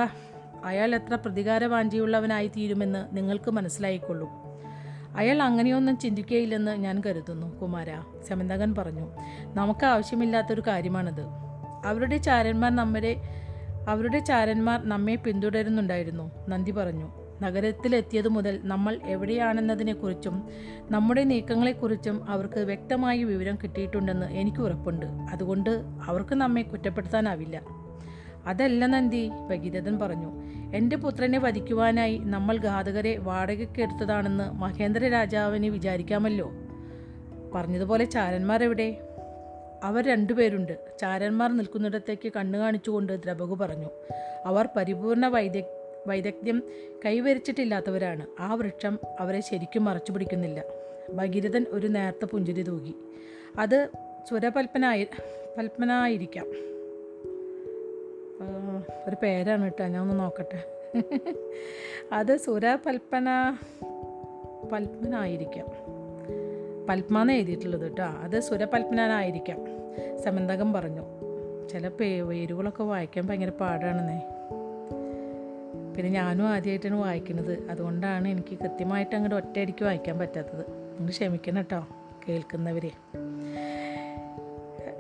അയാൾ 0.64 0.96
എത്ര 0.96 1.16
പ്രതികാരവാഞ്ചിയുള്ളവനായി 1.16 2.48
തീരുമെന്ന് 2.48 3.18
നിങ്ങൾക്ക് 3.18 3.52
മനസ്സിലായിക്കൊള്ളും. 3.52 4.28
അയാൾ 5.18 5.42
അങ്ങനെയൊന്നും 5.42 5.98
ചിന്തിക്കുകയില്ലെന്ന് 5.98 6.72
ഞാൻ 6.72 7.02
കരുതുന്നു 7.06 7.60
കുമാര 7.60 7.88
സമന്തകൻ 8.28 8.76
പറഞ്ഞു. 8.76 9.06
നമുക്ക് 9.54 9.86
ആവശ്യമില്ലാത്തൊരു 9.86 10.64
കാര്യമാണിത്. 10.68 11.47
അവരുടെ 11.88 12.18
ചാരന്മാർ 12.18 12.76
നമ്മരെ 12.76 13.22
അവരുടെ 13.88 14.20
ചാരന്മാർ 14.20 14.86
നമ്മെ 14.86 15.16
പിന്തുടരുന്നുണ്ടായിരുന്നു. 15.16 16.32
നന്ദി 16.50 16.72
പറഞ്ഞു. 16.72 17.08
നഗരത്തിലെത്തിയതു 17.42 18.30
മുതൽ 18.30 18.60
നമ്മൾ 18.64 19.00
എവിടെയാണെന്നതിനെക്കുറിച്ചും 19.06 20.50
നമ്മുടെ 20.92 21.24
നീക്കങ്ങളെക്കുറിച്ചും 21.24 22.30
അവർക്ക് 22.30 22.60
വ്യക്തമായ 22.60 23.24
വിവരം 23.24 23.56
കിട്ടിയിട്ടുണ്ടെന്ന് 23.56 24.26
എനിക്ക് 24.26 24.58
ഉറപ്പുണ്ട്. 24.58 25.06
അതുകൊണ്ട് 25.06 25.70
അവർക്ക് 26.08 26.36
നമ്മെ 26.36 26.62
കുറ്റപ്പെടുത്താനാവില്ല. 26.62 27.62
അതല്ല 28.46 28.86
നന്ദി 28.86 29.30
ഭഗീരഥൻ 29.50 30.00
പറഞ്ഞു. 30.00 30.32
എന്റെ 30.76 30.96
പുത്രനെ 30.96 31.40
വധിക്കുവാനായി 31.40 32.18
നമ്മൾ 32.18 32.58
ഘാതകരെ 32.58 33.18
വാടകയ്ക്കെടുത്തതാണെന്ന് 33.18 34.52
മഹേന്ദ്ര 34.52 35.08
രാജാവിന് 35.08 35.66
വിചാരിക്കാമല്ലോ? 35.66 36.52
പറഞ്ഞതുപോലെ 37.56 38.06
ചാരന്മാർ 38.06 38.64
അവർ 39.84 40.06
രണ്ടുപേരുണ്ട്. 40.06 40.98
ചാരന്മാർ 41.00 41.58
നിൽക്കുന്നിടത്തേക്ക് 41.58 42.32
കണ്ണു 42.38 42.58
കാണിച്ചുകൊണ്ട് 42.58 43.24
ദ്രബകു 43.24 43.56
പറഞ്ഞു 43.56 43.90
അവർ 44.46 44.70
പരിപൂർണ 44.78 45.28
വൈദ്യ 45.28 45.64
വൈദഗ്ധ്യം 46.08 46.64
കൈവരിച്ചിട്ടില്ലാത്തവരാണ്. 47.06 48.26
ആ 48.40 48.54
വൃക്ഷം 48.54 49.00
അവരെ 49.20 49.42
ശരിക്കും 49.42 49.86
മറച്ചു 49.86 50.12
പിടിക്കുന്നില്ല. 50.12 50.64
ഭഗീരഥൻ 51.10 51.66
ഒരു 51.70 51.88
നേർത്ത 51.88 52.26
പുഞ്ചിരി 52.26 52.62
തൂകി 52.62 52.96
അത് 53.60 53.90
സ്വരപൽപ്പനായി 54.30 55.08
പൽപ്പനായിരിക്കാം. 55.58 56.46
ഒരു 59.08 59.16
പേരാണ് 59.24 59.64
കേട്ടോ 59.64 59.84
ഞാൻ 59.84 60.02
ഒന്ന് 60.02 60.20
നോക്കട്ടെ. 60.20 60.64
അത് 62.12 62.38
സുരപൽപ്പന 62.38 63.58
പൽപ്പനായിരിക്കാം. 64.72 65.97
പത്മാന്ന് 66.90 67.34
എഴുതിയിട്ടുള്ളത് 67.34 67.82
കേട്ടോ. 67.82 68.04
അത് 68.04 68.40
സുരപത്മനായിരിക്കാം 68.40 69.60
സമന്തകം 70.24 70.74
പറഞ്ഞു. 70.74 71.02
ചില 71.70 71.88
പേ 71.88 72.22
പേരുകളൊക്കെ 72.22 72.84
വായിക്കാൻ 72.84 73.28
ഭയങ്കര 73.28 73.50
പാടാണെന്നേ. 73.50 74.22
പിന്നെ 75.96 76.12
ഞാനും 76.12 76.48
ആദ്യമായിട്ടാണ് 76.48 76.96
വായിക്കുന്നത്. 76.96 77.70
അതുകൊണ്ടാണ് 77.70 78.28
എനിക്ക് 78.28 78.60
കൃത്യമായിട്ട് 78.60 79.16
അങ്ങോട്ട് 79.16 79.48
ഒറ്റയടിക്ക് 79.48 79.86
വായിക്കാൻ 79.86 80.20
പറ്റാത്തത്. 80.20 80.66
നിങ്ങൾ 80.70 81.10
ക്ഷമിക്കണം 81.10 81.58
കേട്ടോ 81.58 81.88
കേൾക്കുന്നവരെ. 82.30 82.92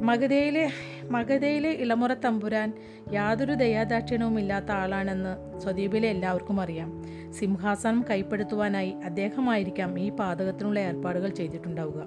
മഗധയിലെ 0.02 0.70
മഗധയിലെ 1.12 1.70
ഇളമുറ 1.70 2.14
തമ്പുരാൻ 2.14 2.74
യാതൊരു 3.14 3.54
ദയാദാക്ഷിണ്യവും 3.54 4.40
ഇല്ലാത്ത 4.40 4.72
ആളാണെന്ന് 4.72 5.60
സ്വദീപിലെ 5.60 6.10
എല്ലാവർക്കും 6.10 6.62
അറിയാം. 6.62 7.04
സിംഹാസനം 7.32 8.06
കൈപ്പെടുത്തുവാനായി 8.10 8.92
അദ്ദേഹമായിരിക്കാം 8.92 10.00
ഈ 10.00 10.10
പാതകത്തിനുള്ള 10.10 10.80
ഏർപ്പാടുകൾ 10.80 11.30
ചെയ്തിട്ടുണ്ടാവുക. 11.30 12.04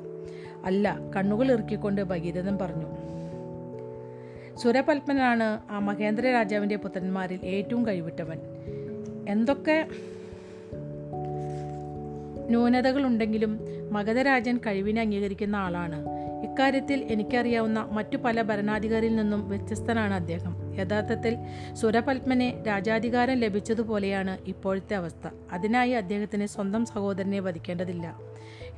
അല്ല 0.64 0.98
കണ്ണുകൾ 1.16 1.52
ഇറുക്കിക്കൊണ്ട് 1.52 2.02
ഭഗീരഥൻ 2.02 2.58
പറഞ്ഞു 2.58 2.86
സുരപൽപ്പനാണ് 4.56 5.60
ആ 5.70 5.78
മഹേന്ദ്ര 5.78 6.30
രാജാവിന്റെ 6.30 6.76
പുത്രന്മാരിൽ 6.76 7.40
ഏറ്റവും 7.44 7.86
കഴിവിട്ടവൻ. 7.86 8.38
എന്തൊക്കെ 9.28 9.88
ന്യൂനതകളുണ്ടെങ്കിലും 12.50 13.60
മഗധരാജൻ 13.92 14.56
കഴിവിനെ 14.56 15.00
അംഗീകരിക്കുന്ന 15.00 15.56
ആളാണ്. 15.56 16.06
ഇക്കാര്യത്തിൽ 16.44 17.06
എനിക്കറിയാവുന്ന 17.10 17.88
മറ്റു 17.92 18.16
പല 18.16 18.42
ഭരണാധികാരിയിൽ 18.42 19.16
നിന്നും 19.16 19.48
വ്യത്യസ്തനാണ് 19.48 20.14
അദ്ദേഹം. 20.14 20.74
യഥാർത്ഥത്തിൽ 20.78 21.36
സുരപത്മനെ 21.74 22.62
രാജാധികാരം 22.66 23.34
ലഭിച്ചതുപോലെയാണ് 23.34 24.38
ഇപ്പോഴത്തെ 24.46 24.94
അവസ്ഥ. 24.94 25.28
അതിനായി 25.52 25.90
അദ്ദേഹത്തിന് 25.90 26.46
സ്വന്തം 26.46 26.86
സഹോദരനെ 26.86 27.40
വധിക്കേണ്ടതില്ല. 27.40 28.18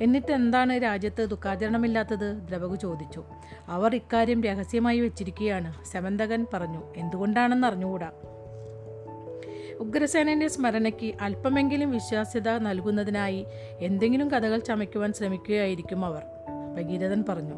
എന്നിട്ട് 0.01 0.33
എന്താണ് 0.33 0.83
രാജ്യത്ത് 0.83 1.29
ദുഃഖാചരണമില്ലാത്തത്? 1.31 2.33
ദ്രവകു 2.49 2.75
ചോദിച്ചു. 2.75 3.25
അവർ 3.69 3.95
ഇക്കാര്യം 3.95 4.43
രഹസ്യമായി 4.43 5.01
വെച്ചിരിക്കുകയാണ്. 5.01 5.75
ശമന്തകൻ 5.93 6.47
പറഞ്ഞു 6.55 6.83
എന്തുകൊണ്ടാണെന്ന് 6.97 7.67
അറിഞ്ഞുകൂടാ? 7.67 8.11
ഉഗ്രസേനന്റെ 9.83 10.49
സ്മരണയ്ക്ക് 10.49 11.13
അല്പമെങ്കിലും 11.21 11.91
വിശ്വാസ്യത 11.91 12.49
നൽകുന്നതിനായി 12.51 13.47
എന്തെങ്കിലും 13.79 14.31
കഥകൾ 14.31 14.59
ചമയ്ക്കുവാൻ 14.59 15.13
ശ്രമിക്കുകയായിരിക്കും 15.13 16.05
അവർ. 16.05 16.23
ഭഗീരഥൻ 16.77 17.25
പറഞ്ഞു 17.29 17.55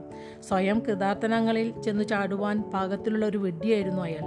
സ്വയം 0.49 0.83
കൃതാർത്ഥനങ്ങളിൽ 0.89 1.83
ചെന്നു 1.83 2.05
ചാടുവാൻ 2.05 2.63
പാകത്തിലുള്ള 2.63 3.27
ഒരു 3.27 3.39
വെഡ്ഡിയായിരുന്നു 3.39 4.03
അയാൾ. 4.03 4.25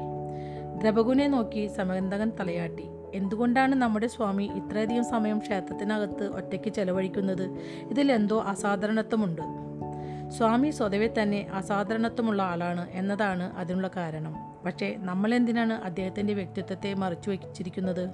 ദ്രപകുനെ 0.81 1.27
നോക്കി 1.27 1.67
സമന്തകൻ 1.67 2.31
തലയാട്ടി 2.39 2.83
എന്തുകൊണ്ടാണ് 3.13 3.75
നമ്മുടെ 3.75 4.07
സ്വാമി 4.07 4.43
ഇത്രയധികം 4.43 5.05
സമയം 5.05 5.39
ക്ഷേത്രത്തിനകത്ത് 5.39 6.23
ഒറ്റയ്ക്ക് 6.23 6.69
ചെലവഴിക്കുന്നത്? 6.69 7.49
ഇതിലെന്തോ 7.89 8.41
അസാധാരണത്വമുണ്ട്. 8.41 9.41
സ്വാമി 10.29 10.69
സ്വതവേ 10.69 11.09
തന്നെ 11.21 11.47
അസാധാരണത്വമുള്ള 11.53 12.41
ആളാണ് 12.43 12.89
എന്നതാണ് 12.91 13.43
അതിനുള്ള 13.43 13.89
കാരണം. 13.97 14.35
പക്ഷേ 14.65 14.95
നമ്മളെന്തിനാണ് 14.99 15.73
അദ്ദേഹത്തിന്റെ 15.73 16.33
വ്യക്തിത്വത്തെ 16.33 16.93
മറച്ചു 16.93 17.29
വച്ചിരിക്കുന്നത്? 17.29 18.09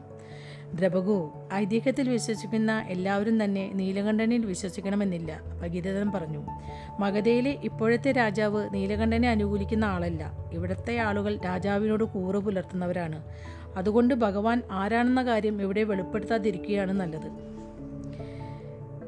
ദ്രപകു 0.74 1.50
ഐതിഹ്യത്തിൽ 1.54 2.10
വിശ്വസിക്കുന്ന 2.10 2.86
എല്ലാവരും 2.88 3.44
തന്നെ 3.44 3.72
നീലകണ്ഠനിൽ 3.74 4.46
വിശ്വസിക്കണമെന്നില്ല 4.46 5.42
ഭഗീരഥൻ 5.62 6.12
പറഞ്ഞു. 6.12 6.46
മഗധയിലെ 7.00 7.60
ഇപ്പോഴത്തെ 7.64 8.12
രാജാവ് 8.12 8.70
നീലകണ്ഠനെ 8.74 9.30
അനുകൂലിക്കുന്ന 9.30 9.86
ആളല്ല. 9.86 10.50
ഇവിടുത്തെ 10.52 10.98
ആളുകൾ 10.98 11.38
രാജാവിനോട് 11.46 12.04
കൂറ് 12.04 12.36
പുലർത്തുന്നവരാണ്. 12.36 13.24
അതുകൊണ്ട് 13.76 14.14
ഭഗവാൻ 14.14 14.62
ആരാണെന്ന 14.72 15.24
കാര്യം 15.24 15.62
ഇവിടെ 15.62 15.84
വെളിപ്പെടുത്താതിരിക്കുകയാണ് 15.84 16.92
നല്ലത്. 16.92 17.53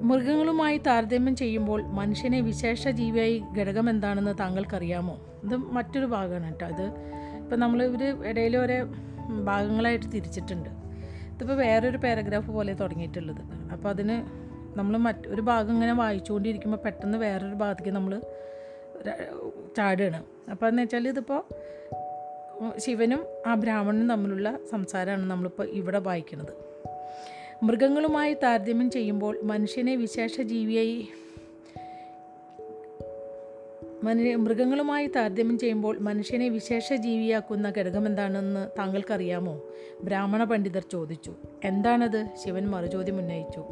മൃഗങ്ങളുമായി 0.02 0.78
താരതമ്യം 0.78 1.36
ചെയ്യുമ്പോൾ 1.36 1.84
മനുഷ്യനെ 1.84 2.42
വിശേഷ 2.42 2.88
ജീവിയായി 2.88 3.44
ഘടകം 3.58 3.90
എന്താണെന്ന് 3.90 4.34
താങ്കൾക്കറിയാമോ? 4.40 5.20
ഇത് 5.44 5.56
മറ്റൊരു 5.56 6.06
ഭാഗമാണ് 6.06 6.46
കേട്ടോ 6.46 6.66
ഇത്. 6.66 6.88
ഇപ്പം 7.38 7.60
നമ്മൾ 7.60 7.84
ഇവർ 7.84 8.04
ഇടയിൽ 8.26 8.58
ഓരോ 8.58 8.86
ഭാഗങ്ങളായിട്ട് 9.44 10.06
തിരിച്ചിട്ടുണ്ട്. 10.06 10.70
ഇതിപ്പോൾ 11.34 11.54
വേറൊരു 11.54 11.98
പാരഗ്രാഫ് 11.98 12.52
പോലെ 12.52 12.74
തുടങ്ങിയിട്ടുള്ളത്. 12.74 13.72
അപ്പോൾ 13.72 13.90
അതിന് 13.90 14.46
നമ്മൾ 14.78 14.98
മറ്റ് 14.98 15.28
ഒരു 15.28 15.42
ഭാഗം 15.42 15.74
ഇങ്ങനെ 15.74 15.94
വായിച്ചുകൊണ്ടിരിക്കുമ്പോൾ 15.94 16.78
പെട്ടെന്ന് 16.78 17.18
വേറൊരു 17.18 17.56
ഭാഗത്തേക്ക് 17.56 17.90
നമ്മൾ 17.90 18.22
ചാടുകയാണ്. 19.78 20.24
അപ്പോൾ 20.52 20.68
എന്ന് 20.68 20.82
വെച്ചാൽ 20.82 21.08
ഇതിപ്പോൾ 21.08 21.44
ശിവനും 22.78 23.26
ആ 23.46 23.56
ബ്രാഹ്മണനും 23.56 24.10
തമ്മിലുള്ള 24.10 24.60
സംസാരമാണ് 24.72 25.30
നമ്മളിപ്പോൾ 25.30 25.64
ഇവിടെ 25.64 25.98
വായിക്കുന്നത്. 26.00 26.75
മൃഗങ്ങളുമായി 27.64 28.34
താരതമ്യം 28.34 28.92
ചെയ്യുമ്പോൾ 28.92 29.40
മനുഷ്യനെ 29.44 29.96
വിശേഷ 29.96 30.42
ജീവിയായി 30.42 31.08
മനുഷ്യ 34.04 34.36
മൃഗങ്ങളുമായി 34.36 35.08
താരതമ്യം 35.08 35.60
ചെയ്യുമ്പോൾ 35.60 36.00
മനുഷ്യനെ 36.00 36.50
വിശേഷ 36.50 36.94
ജീവിയാക്കുന്ന 36.94 37.74
ഘടകം 37.78 38.08
എന്താണെന്ന് 38.08 38.80
താങ്കൾക്കറിയാമോ? 38.80 39.62
ബ്രാഹ്മണ 40.04 40.44
പണ്ഡിതർ 40.44 40.84
ചോദിച്ചു. 40.92 41.34
എന്താണത്? 41.64 42.28
ശിവൻ 42.46 42.68
മറുചോദ്യം 42.68 43.18
ഉന്നയിച്ചു. 43.18 43.66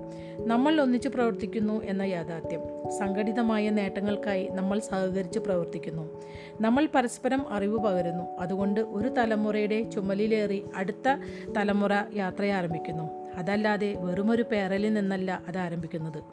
നമ്മൾ 0.46 0.82
ഒന്നിച്ചു 0.82 1.10
പ്രവർത്തിക്കുന്നു 1.10 1.84
എന്ന 1.84 2.02
യാഥാർത്ഥ്യം. 2.02 2.92
സംഘടിതമായ 3.00 3.70
നേട്ടങ്ങൾക്കായി 3.70 4.48
നമ്മൾ 4.48 4.80
സഹകരിച്ച് 4.80 5.40
പ്രവർത്തിക്കുന്നു. 5.40 6.22
നമ്മൾ 6.62 6.88
പരസ്പരം 6.96 7.50
അറിവ് 7.50 7.78
പകരുന്നു. 7.78 8.38
അതുകൊണ്ട് 8.40 8.80
ഒരു 8.80 9.10
തലമുറയുടെ 9.10 9.84
ചുമലിലേറി 9.84 10.64
അടുത്ത 10.76 11.16
തലമുറ 11.58 11.92
യാത്ര 12.16 12.46
ആരംഭിക്കുന്നു 12.46 13.23
അതല്ലാതെ 13.36 13.96
വെറുമൊരു 14.00 14.46
പേരലിൽ 14.52 14.94
നിന്നല്ല 14.94 15.42
അത് 15.48 15.58
ആരംഭിക്കുന്നത്. 15.58 16.24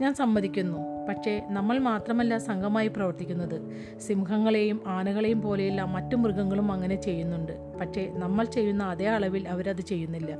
ഞാൻ 0.00 0.14
സമ്മതിക്കുന്നു. 0.14 0.78
പക്ഷേ 1.08 1.42
നമ്മൾ 1.48 1.78
മാത്രമല്ല 1.78 2.38
സംഘമായി 2.38 2.88
പ്രവർത്തിക്കുന്നത്. 2.88 3.72
സിംഹങ്ങളെയും 3.98 4.80
ആനകളെയും 4.86 5.42
പോലെയുള്ള 5.42 5.82
മറ്റു 5.82 6.16
മൃഗങ്ങളും 6.16 6.72
അങ്ങനെ 6.72 7.02
ചെയ്യുന്നുണ്ട്. 7.02 7.52
പക്ഷേ 7.80 8.12
നമ്മൾ 8.14 8.44
ചെയ്യുന്ന 8.44 8.84
അതേ 8.84 9.06
അളവിൽ 9.06 9.48
അവരത് 9.48 9.80
ചെയ്യുന്നില്ല. 9.80 10.36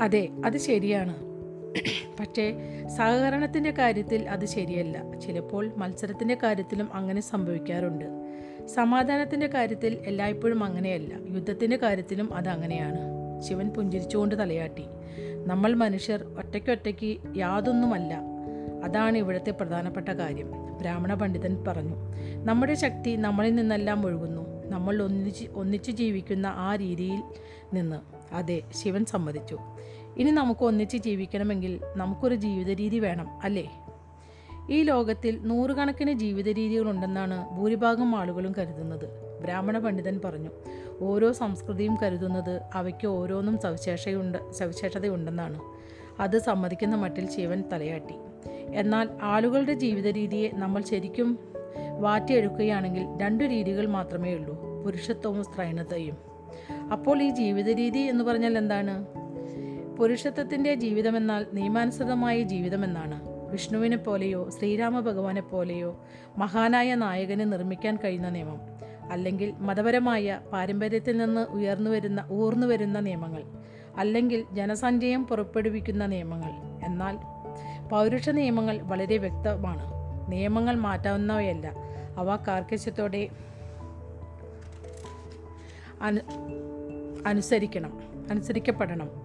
അതെ 0.00 0.28
അത് 0.44 0.58
ശരിയാണ്. 0.58 1.16
പക്ഷേ 2.20 2.54
സഹകരണത്തിന്റെ 2.96 3.70
കാര്യത്തിൽ 3.70 4.28
അത് 4.28 4.44
ശരിയല്ല. 4.44 5.18
ചിലപ്പോൾ 5.20 5.72
മത്സരത്തിന്റെ 5.76 6.38
കാര്യത്തിലും 6.42 6.94
അങ്ങനെ 6.94 7.20
സംഭവിക്കാറുണ്ട്. 7.20 8.04
സമാധാനത്തിന്റെ 8.66 9.46
കാര്യത്തിൽ 9.46 9.98
എല്ലായ്പ്പോഴും 10.06 10.64
അങ്ങനെയല്ല. 10.64 11.34
യുദ്ധത്തിന്റെ 11.34 11.76
കാര്യത്തിലും 11.76 12.34
അത് 12.34 12.48
അങ്ങനെയാണ്. 12.48 13.13
ശിവൻ 13.44 13.68
പുഞ്ചിരിച്ചുകൊണ്ട് 13.68 14.38
തലയാട്ടി. 14.38 14.84
നമ്മൾ 15.46 15.74
മനുഷ്യർ 15.74 16.24
ഒറ്റയ്ക്കൊറ്റയ്ക്ക് 16.38 17.38
യാതൊന്നുമല്ല. 17.38 18.20
അതാണ് 18.84 19.18
ഇവിടുത്തെ 19.18 19.50
പ്രധാനപ്പെട്ട 19.50 20.08
കാര്യം 20.08 20.50
ബ്രാഹ്മണ 20.78 21.14
പണ്ഡിതൻ 21.14 21.64
പറഞ്ഞു. 21.68 21.96
നമ്മുടെ 22.44 22.74
ശക്തി 22.74 23.16
നമ്മളിൽ 23.16 23.54
നിന്നെല്ലാം 23.54 24.06
ഒഴുകുന്നു. 24.06 24.42
നമ്മൾ 24.66 25.02
ഒന്നിച്ച് 25.02 25.44
ഒന്നിച്ചു 25.54 25.90
ജീവിക്കുന്ന 25.90 26.46
ആ 26.46 26.76
രീതിയിൽ 26.76 27.22
നിന്ന് 27.74 27.96
അതെ 28.34 28.62
ശിവൻ 28.74 29.04
സമ്മതിച്ചു. 29.04 29.58
ഇനി 30.16 30.30
നമുക്ക് 30.30 30.64
ഒന്നിച്ച് 30.64 30.96
ജീവിക്കണമെങ്കിൽ 30.96 31.80
നമുക്കൊരു 31.96 32.34
ജീവിത 32.34 32.70
രീതി 32.70 32.98
വേണം 32.98 33.28
അല്ലേ? 33.42 33.70
ഈ 34.70 34.82
ലോകത്തിൽ 34.82 35.38
നൂറുകണക്കിന് 35.42 36.12
ജീവിത 36.12 36.48
രീതികളുണ്ടെന്നാണ് 36.48 37.56
ഭൂരിഭാഗം 37.56 38.16
ആളുകളും 38.16 38.54
കരുതുന്നത് 38.58 39.06
ബ്രാഹ്മണ 39.42 39.78
പണ്ഡിതൻ 39.78 40.20
പറഞ്ഞു. 40.24 40.50
ഓരോ 41.00 41.32
സംസ്കൃതിയും 41.32 41.96
കരുതുന്നത് 42.02 42.60
അവയ്ക്ക് 42.74 43.06
ഓരോന്നും 43.06 43.58
സവിശേഷയുണ്ട് 43.58 44.52
സവിശേഷതയുണ്ടെന്നാണ്. 44.52 45.60
അത് 46.20 46.38
സമ്മതിക്കുന്ന 46.38 46.96
മട്ടിൽ 46.96 47.30
ശിവൻ 47.30 47.64
തലയാട്ടി. 47.72 48.14
എന്നാൽ 48.74 49.08
ആളുകളുടെ 49.22 49.72
ജീവിത 49.72 50.06
രീതിയെ 50.06 50.50
നമ്മൾ 50.54 50.82
ശരിക്കും 50.82 51.38
വാറ്റിയെടുക്കുകയാണെങ്കിൽ 52.00 53.06
രണ്ടു 53.22 53.44
രീതികൾ 53.44 53.86
മാത്രമേ 53.86 54.34
ഉള്ളൂ 54.34 54.82
പുരുഷത്വവും 54.84 55.44
സ്ത്രൈണതയും 55.44 56.16
അപ്പോൾ 56.92 57.22
ഈ 57.22 57.30
ജീവിത 57.30 57.70
രീതി 57.70 57.98
എന്ന് 57.98 58.24
പറഞ്ഞാൽ 58.24 58.58
എന്താണ്? 58.58 59.06
പുരുഷത്വത്തിന്റെ 59.96 60.74
ജീവിതമെന്നാൽ 60.74 61.46
നിയമാനുസൃതമായ 61.54 62.42
ജീവിതമെന്നാണ്. 62.42 63.22
വിഷ്ണുവിനെ 63.50 63.96
പോലെയോ 63.96 64.50
ശ്രീരാമ 64.50 65.00
ഭഗവാനെ 65.00 65.40
പോലെയോ 65.40 66.04
മഹാനായ 66.38 66.94
നായകനെ 66.94 67.44
നിർമ്മിക്കാൻ 67.44 67.98
കഴിയുന്ന 68.04 68.28
നിയമം. 68.30 68.73
അല്ലെങ്കിൽ 69.10 69.54
മതപരമായ 69.58 70.40
പാരമ്പര്യത്തിൽ 70.52 71.18
നിന്ന് 71.18 71.40
ഉയർന്നു 71.40 71.90
വരുന്ന 71.90 72.26
ഊർന്നു 72.30 72.66
വരുന്ന 72.66 73.00
നിയമങ്ങൾ 73.00 73.44
അല്ലെങ്കിൽ 73.96 74.44
ജനസഞ്ചയം 74.52 75.26
പുറപ്പെടുവിക്കുന്ന 75.26 76.06
നിയമങ്ങൾ. 76.06 76.50
എന്നാൽ 76.84 77.18
പൗരുഷ 77.88 78.28
നിയമങ്ങൾ 78.28 78.82
വളരെ 78.82 79.18
വ്യക്തമാണ്. 79.18 79.94
നിയമങ്ങൾ 80.28 80.74
മാറ്റാവുന്നവയല്ല. 80.74 81.72
അവ 82.16 82.36
കാർക്കശ്യത്തോടെ 82.36 83.28
അനു 86.02 86.20
അനുസരിക്കണം 87.26 88.00
അനുസരിക്കപ്പെടണം. 88.30 89.23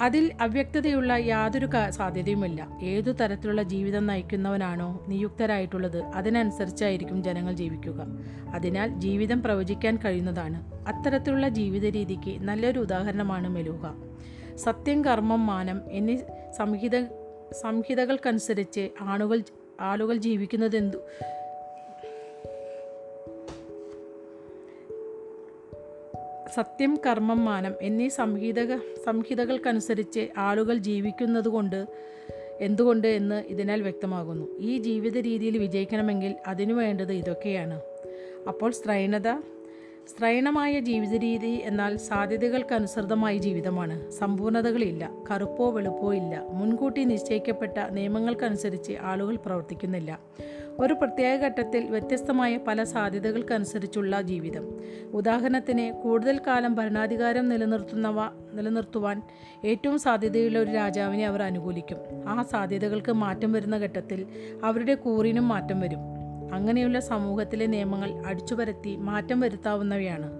അതിൽ 0.00 0.32
അവ്യക്തതയുള്ള 0.40 1.12
യാതൊരു 1.12 1.68
സാധ്യതയുമില്ല. 1.90 2.78
ഏതു 2.82 3.10
തരത്തിലുള്ള 3.10 3.62
ജീവിതം 3.62 4.06
നയിക്കുന്നവനാണോ 4.06 5.04
നിയുക്തരായിട്ടുള്ളത് 5.08 6.02
അതിനനുസരിച്ചായിരിക്കും 6.02 7.22
ജനങ്ങൾ 7.22 7.52
ജീവിക്കുക. 7.52 8.06
അതിനാൽ 8.54 8.88
ജീവിതം 8.88 9.42
പ്രവചിക്കാൻ 9.42 9.96
കഴിയുന്നതാണ്. 9.96 10.72
അത്തരത്തിലുള്ള 10.88 11.48
ജീവിത 11.48 11.84
രീതിക്ക് 11.84 12.40
നല്ലൊരു 12.40 12.78
ഉദാഹരണമാണ് 12.78 13.48
മെലൂഹ. 13.48 13.86
സത്യം 14.54 15.04
കർമ്മം 15.04 15.46
മാനം 15.46 15.80
എന്നീ 15.90 16.16
സംഹിത 16.58 17.04
സംഹിതകൾക്കനുസരിച്ച് 17.52 18.88
ആളുകൾ 19.00 19.42
ആളുകൾ 19.80 20.16
ജീവിക്കുന്നതെന്തു 20.16 20.96
സത്യം 26.54 26.98
കർമ്മം 27.06 27.44
മാനം 27.44 27.74
എന്നീ 27.82 28.08
സംഹിത 28.08 28.76
സംഹിതകൾക്കനുസരിച്ച് 28.78 30.28
ആളുകൾ 30.38 30.76
ജീവിക്കുന്നതുകൊണ്ട് 30.76 31.86
എന്തുകൊണ്ട് 32.60 33.08
എന്ന് 33.08 33.44
ഇതിനാൽ 33.46 33.82
വ്യക്തമാകുന്നു. 33.82 34.58
ഈ 34.58 34.78
ജീവിത 34.78 35.16
രീതിയിൽ 35.16 35.58
വിജയിക്കണമെങ്കിൽ 35.58 36.34
അതിനു 36.46 36.74
വേണ്ടത് 36.74 37.12
ഇതൊക്കെയാണ്. 37.12 37.80
അപ്പോൾ 38.48 38.70
സ്ത്രൈണത 38.70 39.32
സ്ത്രൈണമായ 40.08 40.80
ജീവിത 40.80 41.14
രീതി 41.16 41.60
എന്നാൽ 41.62 41.96
സാധ്യതകൾക്കനുസൃതമായ 41.96 43.36
ജീവിതമാണ്. 43.36 44.10
സമ്പൂർണതകളില്ല 44.10 45.10
കറുപ്പോ 45.30 45.70
വെളുപ്പോ 45.70 46.14
ഇല്ല 46.14 46.46
മുൻകൂട്ടി 46.50 47.04
നിശ്ചയിക്കപ്പെട്ട 47.04 47.78
നിയമങ്ങൾക്കനുസരിച്ച് 47.90 48.92
ആളുകൾ 49.00 49.36
പ്രവർത്തിക്കുന്നില്ല. 49.36 50.20
ഒരു 50.78 50.94
പ്രത്യേക 50.94 51.40
ഘട്ടത്തിൽ 51.40 51.84
വ്യത്യസ്തമായ 51.84 52.56
പല 52.56 52.84
സാധ്യതകൾക്കനുസരിച്ചുള്ള 52.84 54.22
ജീവിതം. 54.22 54.80
ഉദാഹരണത്തിന് 55.12 56.02
കൂടുതൽ 56.02 56.40
കാലം 56.46 56.74
ഭരണാധികാരം 56.74 57.48
നിലനിർത്തുന്നവ 57.48 58.20
നിലനിർത്തുവാൻ 58.54 59.22
ഏറ്റവും 59.64 59.98
സാധ്യതയുള്ള 59.98 60.58
ഒരു 60.58 60.70
രാജാവിനെ 60.70 61.26
അവർ 61.26 61.42
അനുകൂലിക്കും. 61.42 61.98
ആ 62.28 62.42
സാധ്യതകൾക്ക് 62.42 63.12
മാറ്റം 63.12 63.52
വരുന്ന 63.52 63.76
ഘട്ടത്തിൽ 63.76 64.26
അവരുടെ 64.64 64.94
കൂറിനും 64.94 65.48
മാറ്റം 65.48 65.80
വരും. 65.80 65.98
അങ്ങനെയുള്ള 66.52 67.00
സമൂഹത്തിലെ 67.00 67.66
നിയമങ്ങൾ 67.66 68.26
അടിച്ചുപരത്തി 68.26 68.96
മാറ്റം 68.96 69.40
വരുത്താവുന്നവയാണ്. 69.40 70.30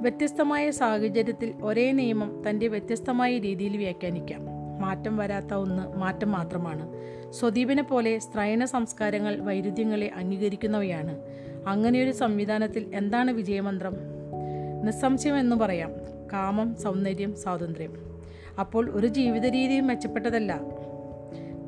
വ്യത്യസ്തമായ 0.00 0.70
സാഹചര്യത്തിൽ 0.70 1.54
ഒരേ 1.62 1.92
നിയമം 1.92 2.42
തന്റെ 2.50 2.68
വ്യത്യസ്തമായ 2.68 3.38
രീതിയിൽ 3.38 3.76
വ്യാഖ്യാനിക്കാം. 3.76 4.51
മാറ്റം 4.82 5.16
വരാത്ത 5.16 5.54
ഒന്ന് 5.54 5.98
മാറ്റം 5.98 6.32
മാത്രമാണ്. 6.32 6.88
സ്വദീപിനെ 7.32 7.82
പോലെ 7.82 8.18
സ്ത്രൈണ 8.18 8.64
സംസ്കാരങ്ങൾ 8.64 9.40
വൈരുദ്ധ്യങ്ങളെ 9.40 10.10
അംഗീകരിക്കുന്നവയാണ്. 10.16 11.18
അങ്ങനെയൊരു 11.66 12.12
സംവിധാനത്തിൽ 12.12 12.90
എന്താണ് 12.94 13.30
വിജയമന്ത്രം? 13.30 13.96
നിസ്സംശയം 14.82 15.38
എന്ന് 15.38 15.56
പറയാം. 15.56 15.90
കാമം 16.32 16.76
സൗന്ദര്യം 16.76 17.36
സ്വാതന്ത്ര്യം. 17.36 18.20
അപ്പോൾ 18.60 18.90
ഒരു 18.90 19.06
ജീവിത 19.06 19.46
രീതിയും 19.46 19.86
മെച്ചപ്പെട്ടതല്ല. 19.86 20.60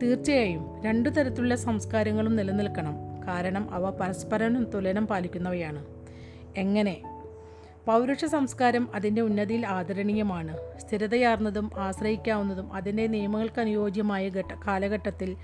തീർച്ചയായും 0.03 0.83
രണ്ടു 0.85 1.09
തരത്തിലുള്ള 1.09 1.57
സംസ്കാരങ്ങളും 1.57 2.37
നിലനിൽക്കണം. 2.37 2.95
കാരണം 3.29 3.75
അവ 3.75 3.91
പരസ്പരം 3.91 4.65
തുലനം 4.65 5.07
പാലിക്കുന്നവയാണ്. 5.07 5.85
എങ്ങനെ? 6.57 7.14
പൗരുഷ 7.87 8.25
സംസ്കാരം 8.25 8.89
അതിന്റെ 8.95 9.23
ഉന്നതിയിൽ 9.23 9.67
ആദരണീയമാണ്. 9.67 10.57
സ്ഥിരതയാർന്നതും 10.79 11.71
ആശ്രയിക്കാവുന്നതും 11.77 12.73
അതിന്റെ 12.73 13.07
നിയമങ്ങൾക്ക് 13.07 13.61
അനുയോജ്യമായ 13.61 14.29
ഘട്ട 14.29 14.53
കാലഘട്ടത്തിൽ 14.67 15.37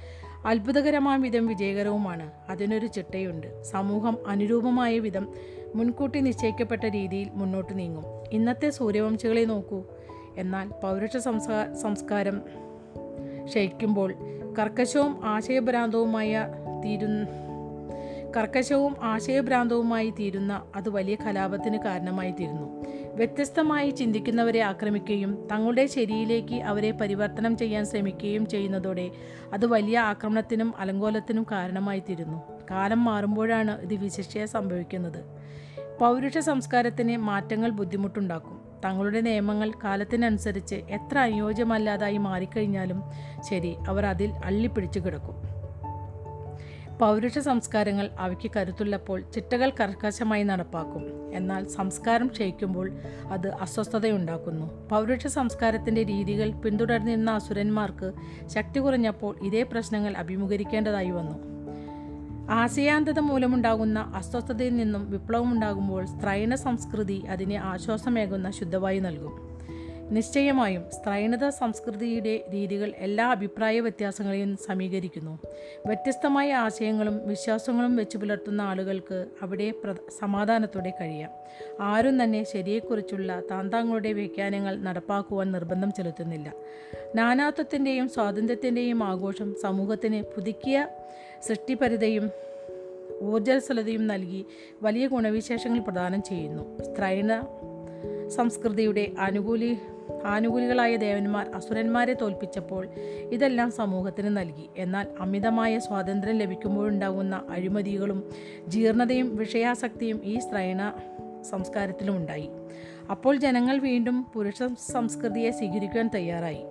അത്ഭുതകരമായ 0.47 1.17
വിധം 1.17 1.47
വിജയകരവുമാണ്. 1.47 2.31
അതിനൊരു 2.49 2.87
ചിട്ടയുണ്ട്. 2.87 3.63
സമൂഹം 3.63 4.19
അനുരൂപമായ 4.27 4.99
വിധം 4.99 5.29
മുൻകൂട്ടി 5.75 6.21
നിശ്ചയിക്കപ്പെട്ട 6.21 6.85
രീതിയിൽ 6.85 7.29
മുന്നോട്ട് 7.31 7.79
നീങ്ങും. 7.79 8.05
ഇന്നത്തെ 8.33 8.71
സൂര്യവംശികളെ 8.71 9.45
നോക്കൂ. 9.45 9.83
എന്നാൽ 10.37 10.69
പൗരുഷ 10.69 11.17
സംസ്കാ 11.17 11.75
സംസ്കാരം 11.75 12.43
ക്ഷയിക്കുമ്പോൾ 13.45 14.15
കർക്കശവും 14.59 15.21
ആശയഭ്രാന്തവുമായ 15.25 16.47
തീരുന്ന 16.85 17.27
കർക്കശവും 18.37 18.97
ആശയഭ്രാന്തവുമായി 19.03 20.11
തീരുന്ന 20.11 20.63
അത് 20.77 20.89
വലിയ 20.89 21.15
കലാപത്തിന് 21.15 21.79
കാരണമായി 21.79 22.31
തീരുന്നു 22.31 22.87
വ്യത്യസ്തമായി 23.15 23.91
ചിന്തിക്കുന്നവരെ 23.91 24.61
ആക്രമിക്കുകയും 24.61 25.49
തങ്ങളുടെ 25.53 25.87
ശരിയിലേക്ക് 25.87 26.55
അവരെ 26.55 26.91
പരിവർത്തനം 26.91 27.57
ചെയ്യാൻ 27.57 27.85
ശ്രമിക്കുകയും 27.85 28.47
ചെയ്യുന്നതോടെ 28.47 29.11
അത് 29.53 29.67
വലിയ 29.67 29.99
ആക്രമണത്തിനും 29.99 30.75
അലങ്കോലത്തിനും 30.79 31.47
കാരണമായി 31.51 32.01
തീരുന്നു 32.01 32.43
കാലം 32.71 33.05
മാറുമ്പോഴാണ് 33.05 33.81
ഇത് 33.81 33.95
വിശിഷ്ടയെ 33.95 34.47
സംഭവിക്കുന്നത്. 34.47 35.25
പൗരുഷ 36.01 36.39
സംസ്കാരത്തിന് 36.39 37.17
മാറ്റങ്ങൾ 37.17 37.71
ബുദ്ധിമുട്ടുണ്ടാക്കും. 37.71 38.81
തങ്ങളുടെ 38.85 39.21
നിയമങ്ങൾ 39.21 39.73
കാലത്തിനനുസരിച്ച് 39.85 40.75
എത്ര 40.75 41.19
അനുയോജ്യമല്ലാതായി 41.19 42.17
മാറിക്കഴിഞ്ഞാലും 42.17 43.03
ശരി 43.51 43.77
അവർ 43.89 44.07
അതിൽ 44.07 44.31
അള്ളിപ്പിടിച്ചു 44.45 45.01
കിടക്കും. 45.01 45.60
പൗരുഷ 47.01 47.39
സംസ്കാരങ്ങൾ 47.39 48.11
അവയ്ക്ക് 48.19 48.51
കരുത്തുള്ളപ്പോൾ 48.57 49.21
ചിട്ടകൾ 49.35 49.73
കർക്കശമായി 49.81 50.43
നടപ്പാക്കും. 50.43 51.33
എന്നാൽ 51.35 51.69
സംസ്കാരം 51.69 52.27
ക്ഷയിക്കുമ്പോൾ 52.27 52.93
അത് 53.29 53.49
അസ്വസ്ഥതയുണ്ടാക്കുന്നു. 53.49 54.89
പൗരുഷ 54.89 55.27
സംസ്കാരത്തിന്റെ 55.27 56.03
രീതികൾ 56.03 56.51
പിന്തുടർന്നിരുന്ന 56.51 57.31
അസുരന്മാർക്ക് 57.31 58.13
ശക്തി 58.47 58.81
കുറഞ്ഞപ്പോൾ 58.81 59.37
ഇതേ 59.43 59.63
പ്രശ്നങ്ങൾ 59.63 60.17
അഭിമുഖീകരിക്കേണ്ടതായി 60.17 61.11
വന്നു. 61.11 61.51
ആശയാന്തത 62.51 63.19
മൂലമുണ്ടാകുന്ന 63.19 64.13
അസ്വസ്ഥതയിൽ 64.15 64.77
നിന്നും 64.77 65.11
വിപ്ലവമുണ്ടാകുമ്പോൾ 65.11 66.07
സ്ത്രൈണ 66.07 66.55
സംസ്കൃതി 66.55 67.23
അതിനെ 67.31 67.57
ആശ്വാസമേകുന്ന 67.57 68.51
ശുദ്ധവായു 68.51 69.01
നൽകും. 69.01 69.50
നിശ്ചയമായും 70.11 70.85
സ്ത്രൈണത 70.91 71.49
സംസ്കൃതിയുടെ 71.49 72.45
രീതികൾ 72.53 72.93
എല്ലാ 72.97 73.31
അഭിപ്രായ 73.31 73.81
വ്യത്യാസങ്ങളെയും 73.81 74.57
സമീകരിക്കുന്നു. 74.57 75.39
വ്യത്യസ്തമായ 75.87 76.55
ആശയങ്ങളും 76.55 77.29
വിശ്വാസങ്ങളും 77.29 77.97
വെച്ച് 77.97 78.19
പുലർത്തുന്ന 78.19 78.63
ആളുകൾക്ക് 78.63 79.27
അവിടെ 79.43 79.73
സമാധാനത്തോടെ 80.21 80.93
കഴിയാം. 81.01 81.31
ആരും 81.81 82.25
തന്നെ 82.25 82.45
ശരിയെക്കുറിച്ചുള്ള 82.45 83.43
താന്താങ്ങളുടെ 83.51 84.13
വ്യാഖ്യാനങ്ങൾ 84.13 84.77
നടപ്പാക്കുവാൻ 84.77 85.53
നിർബന്ധം 85.53 85.93
ചെലുത്തുന്നില്ല. 85.93 86.53
നാനാത്വത്തിന്റെയും 87.15 88.09
സ്വാതന്ത്ര്യത്തിന്റെയും 88.09 89.05
ആഘോഷം 89.05 89.55
സമൂഹത്തിന് 89.63 90.23
പുതുക്കിയ 90.23 90.89
സൃഷ്ടിപരിതയും 91.43 92.31
ഊർജസ്വലതയും 93.23 94.07
നൽകി 94.07 94.45
വലിയ 94.83 95.07
ഗുണവിശേഷങ്ങൾ 95.07 95.79
പ്രദാനം 95.79 96.23
ചെയ്യുന്നു. 96.23 96.79
സ്ത്രൈണ 96.83 97.47
സംസ്കൃതിയുടെ 98.29 99.13
ആനുകൂലി 99.19 99.77
ആനുകൂലികളായ 100.25 100.97
ദേവന്മാർ 100.97 101.51
അസുരന്മാരെ 101.55 102.15
തോൽപ്പിച്ചപ്പോൾ 102.15 102.89
ഇതെല്ലാം 103.33 103.71
സമൂഹത്തിന് 103.71 104.37
നൽകി. 104.37 104.69
എന്നാൽ 104.77 105.07
അമിതമായ 105.21 105.79
സ്വാതന്ത്ര്യം 105.79 106.37
ലഭിക്കുമ്പോഴുണ്ടാകുന്ന 106.37 107.43
അഴിമതികളും 107.51 108.31
ജീർണതയും 108.67 109.37
വിഷയാസക്തിയും 109.37 110.21
ഈ 110.25 110.39
സ്ത്രൈണ 110.39 110.93
സംസ്കാരത്തിലും 111.51 112.17
ഉണ്ടായി 112.17 112.49
അപ്പോൾ 113.11 113.37
ജനങ്ങൾ 113.37 113.79
വീണ്ടും 113.79 114.27
പുരുഷ 114.35 114.63
സംസ്കൃതിയെ 114.93 115.51
സ്വീകരിക്കാൻ 115.51 116.11
തയ്യാറായി. 116.15 116.65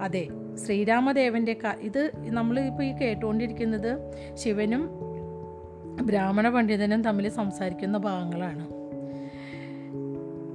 അതെ 0.00 0.28
ശ്രീരാമദേവന്റെ 0.66 1.52
ക 1.54 1.66
ഇത് 1.80 2.10
നമ്മൾ 2.16 2.60
ഇപ്പോൾ 2.60 2.84
ഈ 2.84 2.92
കേട്ടുകൊണ്ടിരിക്കുന്നത് 2.92 4.12
ശിവനും 4.34 4.90
ബ്രാഹ്മണ 6.02 6.48
പണ്ഡിതനും 6.48 7.04
തമ്മിൽ 7.04 7.28
സംസാരിക്കുന്ന 7.28 7.98
ഭാഗങ്ങളാണ്. 7.98 8.81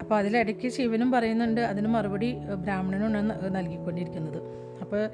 അപ്പോൾ 0.07 0.19
അതിലിടയ്ക്ക് 0.19 0.67
ശിവനും 0.67 1.11
പറയുന്നുണ്ട് 1.11 1.61
അതിന് 1.61 1.87
മറുപടി 1.87 2.33
ബ്രാഹ്മണനുമാണ് 2.63 3.55
നൽകിക്കൊണ്ടിരിക്കുന്നത്. 3.55 4.37
അപ്പോൾ 4.81 5.09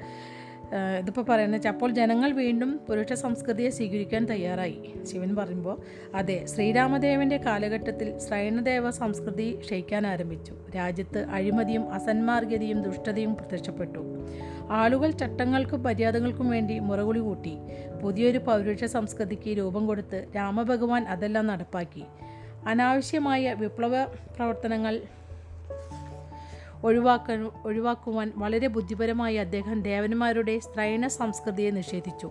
ഇതിപ്പോൾ 0.98 1.24
പറയുന്നത് 1.28 1.56
വെച്ചാൽ 1.56 1.70
അപ്പോൾ 1.70 1.90
ജനങ്ങൾ 1.90 2.30
വീണ്ടും 2.32 2.80
പുരുഷ 2.88 3.12
സംസ്കൃതിയെ 3.12 3.70
സ്വീകരിക്കാൻ 3.70 4.26
തയ്യാറായി. 4.26 4.78
ശിവൻ 5.10 5.36
പറയുമ്പോൾ 5.36 5.76
അതെ 6.14 6.46
ശ്രീരാമദേവന്റെ 6.46 7.36
കാലഘട്ടത്തിൽ 7.36 8.18
ശ്രൈണദേവ 8.18 8.90
സംസ്കൃതി 8.90 9.58
ക്ഷയിക്കാൻ 9.60 10.06
ആരംഭിച്ചു. 10.06 10.54
രാജ്യത്ത് 10.76 11.26
അഴിമതിയും 11.28 11.92
അസന്മാർഗതയും 11.92 12.82
ദുഷ്ടതയും 12.82 13.34
പ്രത്യക്ഷപ്പെട്ടു. 13.34 14.02
ആളുകൾ 14.70 15.10
ചട്ടങ്ങൾക്കും 15.10 15.82
മര്യാദകൾക്കും 15.82 16.50
വേണ്ടി 16.50 16.78
മുറകുളി 16.78 17.18
കൂട്ടി. 17.18 17.58
പുതിയൊരു 18.02 18.38
പൗരുഷ 18.38 18.84
സംസ്കൃതിക്ക് 18.84 19.58
രൂപം 19.58 19.86
കൊടുത്ത് 19.86 20.28
രാമഭഗവാൻ 20.36 21.04
അതെല്ലാം 21.04 21.46
നടപ്പാക്കി. 21.46 22.04
അനാവശ്യമായ 22.66 23.54
വിപ്ലവ 23.54 24.04
പ്രവർത്തനങ്ങൾ 24.04 25.00
ഒഴിവാക്കാൻ 26.84 27.50
ഒഴിവാക്കുവാൻ 27.64 28.32
വളരെ 28.36 28.66
ബുദ്ധിപരമായി 28.66 29.36
അദ്ദേഹം 29.36 29.82
ദേവന്മാരുടെ 29.82 30.58
സ്ത്രൈണ 30.58 31.06
സംസ്കൃതിയെ 31.06 31.70
നിഷേധിച്ചു. 31.70 32.30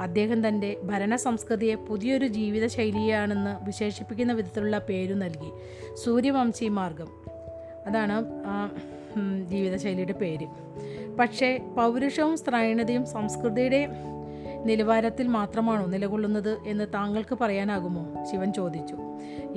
അദ്ദേഹം 0.00 0.48
തന്റെ 0.48 0.76
ഭരണ 0.84 1.16
സംസ്കൃതിയെ 1.16 1.74
പുതിയൊരു 1.74 2.26
ജീവിത 2.26 2.66
ശൈലിയാണെന്ന് 2.66 3.66
വിശേഷിപ്പിക്കുന്ന 3.66 4.32
വിധത്തിലുള്ള 4.32 4.78
പേരു 4.78 5.14
നൽകി. 5.14 5.50
സൂര്യവംശി 5.94 6.64
മാർഗം. 6.64 7.08
അതാണ് 7.86 8.24
ജീവിതശൈലിയുടെ 9.48 10.12
പേര്. 10.12 10.46
പക്ഷേ 11.16 11.56
പൗരുഷവും 11.56 12.38
സ്ത്രൈണതയും 12.38 13.06
സംസ്കൃതിയുടെ 13.06 13.88
നിലവാരത്തിൽ 14.64 15.28
മാത്രമാണോ 15.28 15.86
നിലകൊള്ളുന്നത് 15.86 16.58
എന്ന് 16.66 16.94
താങ്കൾക്ക് 16.94 17.38
പറയാനാകുമോ? 17.40 18.24
ശിവൻ 18.30 18.52
ചോദിച്ചു. 18.52 18.96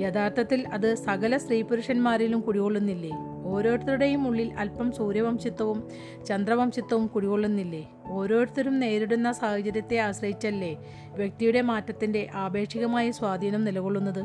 യഥാർത്ഥത്തിൽ 0.00 0.68
അത് 0.68 0.94
സകല 0.94 1.36
സ്ത്രീ 1.36 1.62
പുരുഷന്മാരിലും 1.62 2.40
കുടികൊള്ളുന്നില്ലേ? 2.40 3.10
ഓരോരുത്തരുടെയും 3.44 4.28
ഉള്ളിൽ 4.28 4.52
അല്പം 4.52 4.92
സൂര്യവംശിത്വവും 4.92 5.88
ചന്ദ്രവംശിത്വവും 6.26 7.06
കുടികൊള്ളുന്നില്ലേ? 7.06 7.90
ഓരോരുത്തരും 8.06 8.80
നേരിടുന്ന 8.80 9.32
സാഹചര്യത്തെ 9.32 9.96
ആശ്രയിച്ചല്ലേ 9.96 10.76
വ്യക്തിയുടെ 11.14 11.60
മാറ്റത്തിന്റെ 11.60 12.28
ആപേക്ഷികമായ 12.34 13.10
സ്വാധീനം 13.10 13.64
നിലകൊള്ളുന്നത്? 13.64 14.24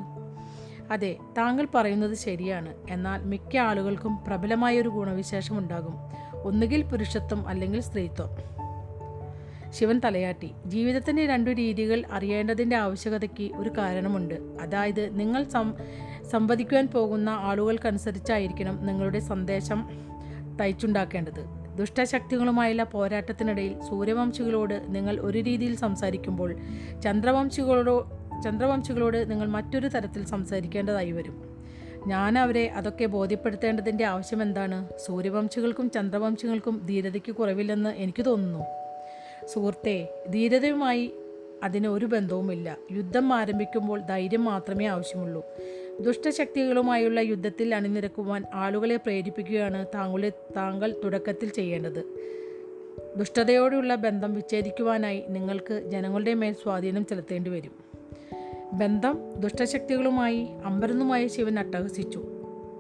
അതെ 0.91 1.15
താങ്കൾ 1.38 1.67
പറയുന്നത് 1.76 2.15
ശരിയാണ്. 2.15 2.74
എന്നാൽ 2.89 3.24
മിക്ക 3.24 3.58
ആളുകൾക്കും 3.58 4.17
പ്രബലമായ 4.28 4.82
ഒരു 4.82 4.89
ഗുണവിശേഷം 4.89 5.58
ഉണ്ടാകും 5.58 5.94
ഒന്നുകിൽ 6.44 6.82
പുരുഷത്വം 6.82 7.48
അല്ലെങ്കിൽ 7.48 7.82
സ്ത്രീത്വം. 7.82 8.61
ശിവൻ 9.71 10.01
തലയാട്ടി. 10.05 10.51
ജീവിതത്തിന്റെ 10.65 11.25
രണ്ടു 11.25 11.49
രീതികൾ 11.49 12.03
അറിയേണ്ടതിന്റെ 12.12 12.75
ആവശ്യകതയ്ക്ക് 12.75 13.55
ഒരു 13.55 13.69
കാരണമുണ്ട്. 13.77 14.36
അതായത് 14.62 15.19
നിങ്ങൾ 15.19 15.43
സം 15.43 15.73
സംവദിക്കുവാൻ 16.31 16.88
പോകുന്ന 16.88 17.29
ആളുകൾക്കനുസരിച്ചായിരിക്കണം 17.29 18.86
നിങ്ങളുടെ 18.86 19.19
സന്ദേശം 19.19 19.89
തയ്ച്ചുണ്ടാക്കേണ്ടത്. 20.62 21.62
ദുഷ്ടശക്തികളുമായുള്ള 21.77 22.84
പോരാട്ടത്തിനിടയിൽ 22.84 23.81
സൂര്യവംശികളോട് 23.89 24.81
നിങ്ങൾ 24.88 25.19
ഒരു 25.19 25.38
രീതിയിൽ 25.38 25.75
സംസാരിക്കുമ്പോൾ 25.75 26.55
ചന്ദ്രവംശികളോടോ 27.03 28.17
ചന്ദ്രവംശികളോട് 28.43 29.31
നിങ്ങൾ 29.31 29.47
മറ്റൊരു 29.47 29.88
തരത്തിൽ 29.88 30.25
സംസാരിക്കേണ്ടതായി 30.25 31.12
വരും. 31.12 31.65
ഞാൻ 32.07 32.39
അവരെ 32.39 32.71
അതൊക്കെ 32.75 33.05
ബോധ്യപ്പെടുത്തേണ്ടതിന്റെ 33.05 34.05
ആവശ്യം 34.05 34.41
എന്താണ്? 34.41 34.89
സൂര്യവംശികൾക്കും 35.05 35.91
ചന്ദ്രവംശികൾക്കും 35.91 36.81
ധീരതയ്ക്ക് 36.86 37.31
കുറവില്ലെന്ന് 37.31 37.89
എനിക്ക് 37.89 38.25
തോന്നുന്നു. 38.25 38.81
സുഹൃത്തെ 39.47 40.25
ധീരതയുമായി 40.30 41.12
അതിന് 41.63 41.88
ഒരു 41.88 42.06
ബന്ധവുമില്ല. 42.06 42.77
യുദ്ധം 42.91 43.34
ആരംഭിക്കുമ്പോൾ 43.34 44.01
ധൈര്യം 44.01 44.45
മാത്രമേ 44.45 44.86
ആവശ്യമുള്ളൂ. 44.86 45.45
ദുഷ്ടശക്തികളുമായുള്ള 45.99 47.19
യുദ്ധത്തിൽ 47.19 47.75
അണിനിരക്കുവാൻ 47.75 48.43
ആളുകളെ 48.54 48.95
പ്രേരിപ്പിക്കുകയാണ് 48.95 49.86
താങ്കളെ 49.95 50.30
താങ്കൾ 50.30 50.95
തുടക്കത്തിൽ 51.04 51.49
ചെയ്യേണ്ടത്. 51.49 52.04
ദുഷ്ടതയോടുള്ള 53.17 53.95
ബന്ധം 53.95 54.34
വിച്ഛേദിക്കുവാനായി 54.34 55.23
നിങ്ങൾക്ക് 55.30 55.84
ജനങ്ങളുടെ 55.88 56.34
മേൽ 56.34 56.54
സ്വാധീനം 56.54 57.06
ചെലുത്തേണ്ടി 57.06 57.49
വരും. 57.49 57.71
ബന്ധം 58.73 59.34
ദുഷ്ടശക്തികളുമായി 59.38 60.47
അമ്പരന്നുമായ 60.65 61.27
ശിവൻ 61.27 61.60
അട്ടഹസിച്ചു. 61.60 62.23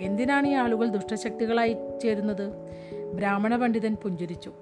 എന്തിനാണ് 0.01 0.47
ഈ 0.47 0.53
ആളുകൾ 0.53 0.87
ദുഷ്ടശക്തികളായി 0.87 1.75
ചേരുന്നത്? 2.03 2.53
ബ്രാഹ്മണ 3.13 3.57
പണ്ഡിതൻ 3.57 3.95
പുഞ്ചിരിച്ചു. 3.95 4.53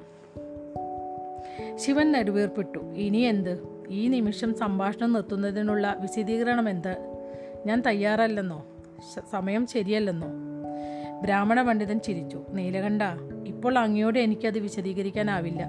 ശിവൻ 1.80 2.12
നെടുവീർപ്പിട്ടു. 2.12 2.78
ഇനി 2.78 3.18
എന്ത്? 3.18 3.60
ഈ 3.90 4.08
നിമിഷം 4.08 4.54
സംഭാഷണം 4.54 5.14
നിർത്തുന്നതിനുള്ള 5.14 5.98
വിശദീകരണം 6.00 6.70
എന്ത്? 6.70 6.98
ഞാൻ 7.66 7.82
തയ്യാറല്ലെന്നോ? 7.82 8.66
സമയം 9.32 9.68
ശരിയല്ലെന്നോ? 9.68 10.28
ബ്രാഹ്മണ 11.24 11.62
പണ്ഡിതൻ 11.62 12.00
ചിരിച്ചു. 12.00 12.42
നീലകണ്ഠ 12.50 13.02
ഇപ്പോൾ 13.48 13.78
അങ്ങയോട് 13.78 14.20
എനിക്കത് 14.20 14.60
വിശദീകരിക്കാനാവില്ല. 14.60 15.66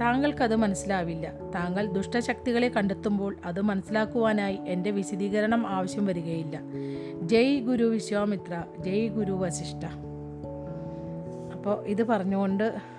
താങ്കൾക്കത് 0.00 0.56
മനസ്സിലാവില്ല. 0.56 1.32
താങ്കൾ 1.54 1.86
ദുഷ്ടശക്തികളെ 1.86 2.68
കണ്ടെത്തുമ്പോൾ 2.68 3.36
അത് 3.44 3.60
മനസ്സിലാക്കുവാനായി 3.60 4.58
എന്റെ 4.66 4.90
വിശദീകരണം 4.90 5.66
ആവശ്യം 5.66 6.06
വരികയില്ല. 6.06 6.60
ജയ് 7.22 7.60
ഗുരു 7.60 7.84
വിശ്വാമിത്ര 7.84 8.64
ജയ് 8.78 9.08
ഗുരു 9.08 9.32
വസിഷ്ഠ. 9.32 9.86
അപ്പോൾ 11.54 11.86
ഇത് 11.86 12.04
പറഞ്ഞുകൊണ്ട് 12.04 12.97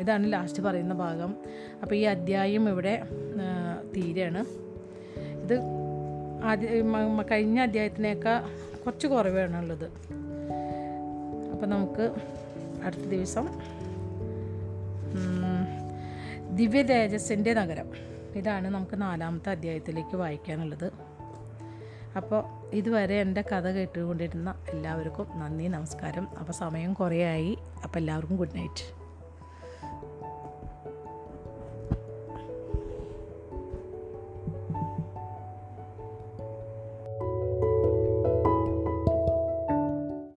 ഇതാണ് 0.00 0.32
ലാസ്റ്റ് 0.32 0.62
പറയുന്ന 0.62 0.94
ഭാഗം. 0.94 1.36
അപ്പോൾ 1.82 1.94
ഈ 1.94 2.02
അധ്യായം 2.02 2.68
ഇവിടെ 2.68 3.02
തീരെയാണ്. 3.96 4.44
ഇത് 5.42 5.60
ആദ്യ 6.44 6.68
കഴിഞ്ഞ 7.30 7.60
അധ്യായത്തിനേക്കാൾ 7.60 8.40
കുറച്ച് 8.84 9.06
കുറവാണുള്ളത്. 9.06 9.84
അപ്പോൾ 11.52 11.66
നമുക്ക് 11.66 12.14
അടുത്ത 12.82 13.02
ദിവസം 13.02 13.48
ഉം, 15.12 15.68
ദിവ്യ 16.56 16.82
തേജസ്സിന്റെ 16.82 17.54
നഗരം. 17.54 17.90
ഇതാണ് 18.34 18.68
നമുക്ക് 18.68 19.02
നാലാമത്തെ 19.02 19.50
അധ്യായത്തിലേക്ക് 19.50 20.16
വായിക്കാനുള്ളത്. 20.16 20.92
അപ്പോൾ 22.16 22.44
ഇതുവരെ 22.72 23.20
എന്റെ 23.20 23.42
കഥ 23.52 23.66
കേട്ടുകൊണ്ടിരുന്ന 23.66 24.54
എല്ലാവർക്കും 24.68 25.26
നന്ദി 25.38 25.66
നമസ്കാരം. 25.66 26.28
അപ്പോൾ 26.38 26.52
സമയം 26.52 26.92
കുറേ 26.92 27.24
ആയി 27.24 27.58
അപ്പോൾ 27.84 27.98
എല്ലാവർക്കും 27.98 28.36
ഗുഡ് 28.36 28.56
നൈറ്റ് 28.56 28.97